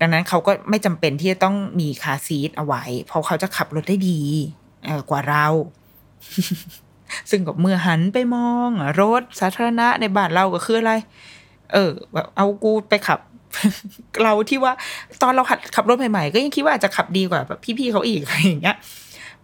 [0.00, 4.20] ดังนั้นเขาก็ไม่จำเป็นที่จะต้องมีคาซีทเอาไว้ เพราะเขาจะขับรถได้ดี
[5.10, 5.46] กว่าเรา
[7.30, 8.70] ซึ่งกับเมื่อหันไปมอง
[9.00, 10.92] รถสาธารณะในบ้านเราก็คืออะไร
[11.72, 13.18] เออแบบเอากูไปขับ
[14.22, 14.72] เราที่ว่า
[15.22, 18.76] ตอนเราขับขับรถใหม่ๆ ก็ยังคิดว่าอาจจะขับดีกว่าแบบพี่ๆเขาอีกอะไรอย่างเงี้ย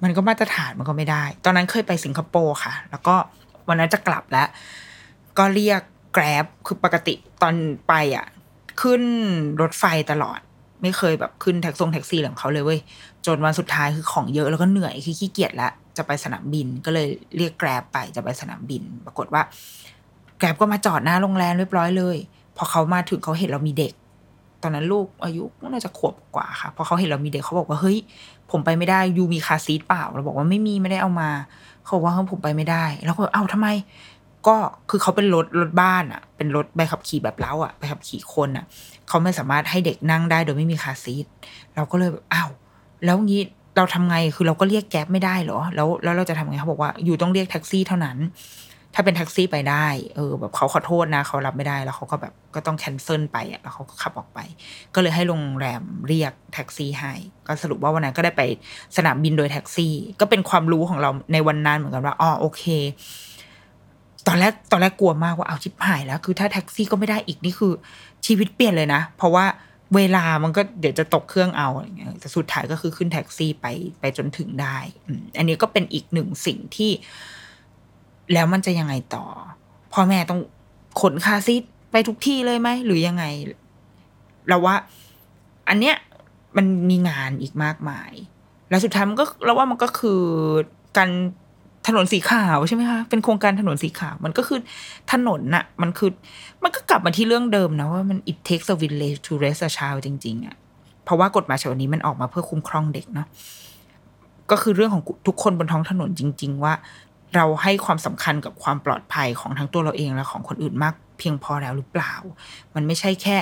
[0.03, 3.15] มันก็มาตรฐานมันก็ไม่ได้ ตอนนั้นเคยไปสิงคโปร์ค่ะ แล้วก็
[3.69, 4.49] วันนั้นจะกลับแล้ว
[5.39, 5.81] ก็เรียก
[6.15, 7.55] แกร็บคือปกติตอน
[7.89, 8.27] ไปอะ
[8.81, 9.03] ขึ้น
[9.61, 10.41] รถไฟตลอด
[10.83, 12.81] ไม่เคยแบบขึ้นแท็กซี่แท็กซี่ของเขาเลยเว้ย
[13.27, 19.43] จนวันสุดท้ายคือของเยอะแล้วก็เหนื่อยคือขี้เกียจแล้วจะไปสนามบินก็เลยเรียกแกร็บไปจะไปสนามบิน ปรากฏว่า
[20.39, 22.17] แกร็บก็มาจอดหน้าโรงแรมเรียบร้อยเลย
[22.57, 23.93] พอเขามาถึงเขาเห็นเรามีเด็ก
[24.63, 27.99] ตอนนั้นลูกอายุน่าจะขวบกว่าค่ะพอเขาเห็นเรามีเด็กเขาบอกว่าเฮ้ย
[28.51, 31.31] ผมไปไม่ได้ยูมีคาซีทเปล่าเราบอกว่าไม่มีไม่ได้เอามา
[31.85, 33.69] เขาบอกว่าเฮ้ยผมไปไม่ได้ แล้วก็เอาทำไม
[34.49, 34.57] ก็
[34.91, 38.65] คือเขาเป็นรถรถบ้านอะ เป็นรถใบขับขี่แบบเล้าอะใบขับขี่คนอะ
[39.09, 41.27] เขาไม่สามารถให้เด็กนั่งได้โดยไม่มี car seat
[41.75, 42.51] เราก็เลยแบบอ้าว
[43.05, 43.43] แล้วงี้
[43.77, 48.19] เราทำไงคือเราก็เรียก Grab ไม่ได้เหรอ แล้วแล้วเราจะทำไงเขาบอกว่า you ต้องเรียกแท็กซี่เท่านั้น
[48.95, 54.39] ถ้าเป็นแท็กซี่ไปได้ เออ แบบเขาขอโทษนะเขารับไม่ได้แล้วเขาก็แบบก็ต้อง cancel ไปอะแล้วเขาก็ขับออกไป
[54.95, 57.13] ก็เลยให้โรงแรมเรียกแท็กซี่ให้
[57.47, 58.43] ก็สรุปว่าวันนั้นก็ได้ไป
[58.97, 62.65] สนามบินโดยแท็กซี่ ก็เป็นความรู้ของเราในวันนั้นเหมือนกันว่าอ๋อโอเค
[64.27, 67.73] ตอนแรกตอนแรกกลัวมากว่าเอาชิบหายแล้ว คือถ้าแท็กซี่ก็ไม่ได้อีกนี่คือ
[68.27, 69.45] ชีวิตเปลี่ยนเลยนะ เพราะว่า
[69.95, 73.67] เวลามันก็เดี๋ยวจะตกเครื่องเอาอะไรเงี้ยแต่สุดท้ายก็คือขึ้นแท็กซี่ไป
[74.01, 76.91] ไปจนถึงได้อืมอันนี้ก็เป็นอีกหนึ่งสิ่งที่
[78.33, 79.25] แล้วมันจะยังไงต่อ
[79.93, 80.41] พ่อแม่ต้อง
[81.01, 83.25] ขน car seat ไปทุกที่เลยไหมหรือยังไง
[84.49, 84.77] เราว่า
[85.69, 85.97] อันเนี้ย
[86.57, 88.13] มันมีงานอีกมากมาย
[88.71, 90.23] แล้วสุดท้ายมันก็เราว่ามันก็คือ
[90.97, 91.11] การ
[91.87, 94.59] ถนนสีขาวใช่ไหมคะ เป็นโครงการถนนสีขาว มันก็คือ
[95.13, 96.11] ถนนน่ะ มันคือ
[96.63, 100.57] มันก็กลับมาที่เรื่องเดิมนะว่ามัน it takes a village to raise a child จริง ๆอะ
[101.05, 103.27] เพราะว่ากฎหมายฉบับนี้มันออกมาเพื่อคุ้มครองเด็กเนาะ
[104.51, 106.73] ก็คือเรื่องของทุกคนบนท้องถนนจริง ๆ ว่า
[107.35, 112.13] เราให้ความสำคัญกับความปลอดภัยของทั้งตัวเราเองและของคนอื่นมาก เพียงพอแล้วหรือเปล่า
[112.75, 113.37] มันไม่ใช่แค่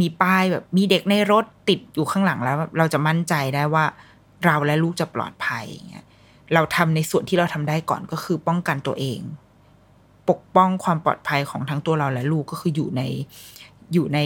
[0.00, 3.84] มีป้ายแบบมีเด็กในรถติดอยู่ข้างหลังแล้ว เราจะมั่นใจได้ว่า
[4.44, 6.04] เราและลูกจะปลอดภัยอย่างเงี้ย
[6.54, 9.20] เราทำในส่วนที่เราทำได้ก่อนก็คือป้องกันตัวเอง
[10.30, 13.02] ปกป้องความปลอดภัยของทั้งตัวเราและลูกก็คืออยู่ใน
[13.92, 14.18] อยู่ใน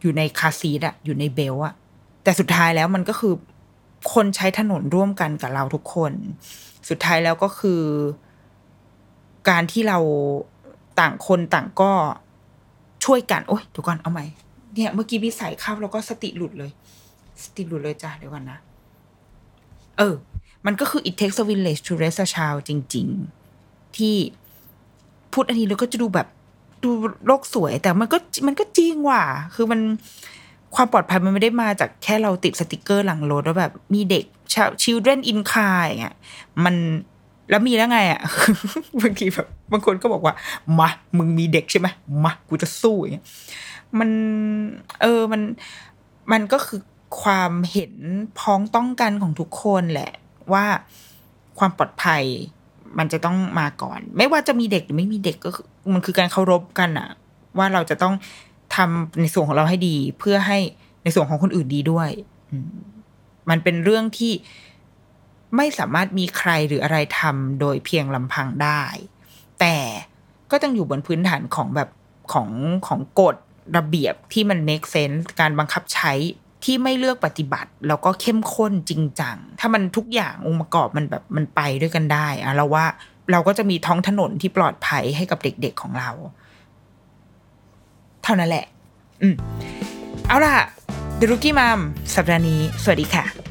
[0.00, 1.74] อยู่ในคาซีดอะอยู่ในเบลอะ
[2.24, 3.34] แต่สุดท้ายแล้วมันก็คือ
[4.12, 6.12] คนใช้ถนนร่วมกันกับเราทุกคน
[6.88, 7.82] สุดท้ายแล้วก็คือ
[9.48, 9.98] การที่เรา
[11.00, 11.92] ต่างคนต่างก็
[13.04, 14.24] ช่วยกันโอ๊ยเดี๋ยวก่อนเอาใหม่
[14.74, 16.70] เนี่ยเมื่อกี้พี่ใส่เข้าแล้วก็สติหลุดเลย
[17.42, 18.58] สติหลุดเลยจ้ะเดี๋ยวก่อนนะ
[19.98, 20.14] เออ
[20.66, 23.06] มันก็คือ it takes a village to raise a child จริง
[23.52, 24.16] ๆ ที่
[25.32, 26.28] พูดอันนี้แล้วก็จะดูแบบ
[26.84, 26.90] ดู
[27.26, 29.22] โลกสวย แต่มันก็มันก็จริงว่ะ
[29.54, 29.80] คือมัน
[30.74, 34.24] ความปลอดภัยมันไม่ได้มาจากแค่เราติดสติกเกอร์หลังรถแล้วแบบมีเด็ก
[34.82, 36.16] children in car อย่างเงี้ย
[36.64, 36.74] มัน
[37.50, 38.20] แล้วมีแล้วไงอะ
[39.02, 40.34] บางทีแบบบางคนก็บอกว่า
[40.78, 41.88] มา มึงมีเด็กใช่ไหม
[42.24, 43.26] มากูจะสู้อย่างเงี้ย
[43.98, 44.10] มัน
[45.02, 45.42] เออมัน
[46.32, 46.80] มันก็คือ
[47.22, 47.92] ความเห็น
[48.38, 50.12] พ้องต้องกันของทุกคนแหละ
[50.52, 50.64] ว่า
[51.58, 52.22] ความปลอดภัย
[52.98, 57.10] มันจะต้องมาก่อน ไม่ว่าจะมีเด็กหรือไม่มีเด็กก็คือมันคือการเคารพกันอะ
[57.58, 58.14] ว่าเราจะต้อง
[58.76, 60.58] ทำในส่วนของเราให้ดี เพื่อให้
[61.02, 62.10] ในส่วนของคนอื่นดีด้วย
[63.50, 64.32] มันเป็นเรื่องที่
[65.56, 68.82] ไม่สามารถมีใครหรืออะไรทำโดยเพียงลำพังได้
[69.60, 69.76] แต่
[70.50, 71.88] ก็ต้องอยู่บนพื้นฐานของแบบ
[72.32, 72.48] ของ
[72.86, 73.36] ของกฎ
[73.76, 76.12] ระเบียบที่มัน make sense การบังคับใช้
[76.64, 82.84] ที่ไม่เลือกปฏิบัติ แล้วก็เข้มข้นจริงจัง ถ้ามันทุกอย่างองค์ประกอบมันแบบมันไปด้วยกันได้อะเราว่า
[83.32, 86.10] เราก็จะมีท้องถนนที่ปลอดภัยให้กับเด็กๆของเรา
[88.22, 88.66] เท่านั้นแหละ
[89.22, 89.34] อืม
[90.28, 90.56] เอาล่ะ
[91.18, 91.80] The Rookie Mom
[92.14, 93.49] สัปดาห์นี้ สวัสดีค่ะ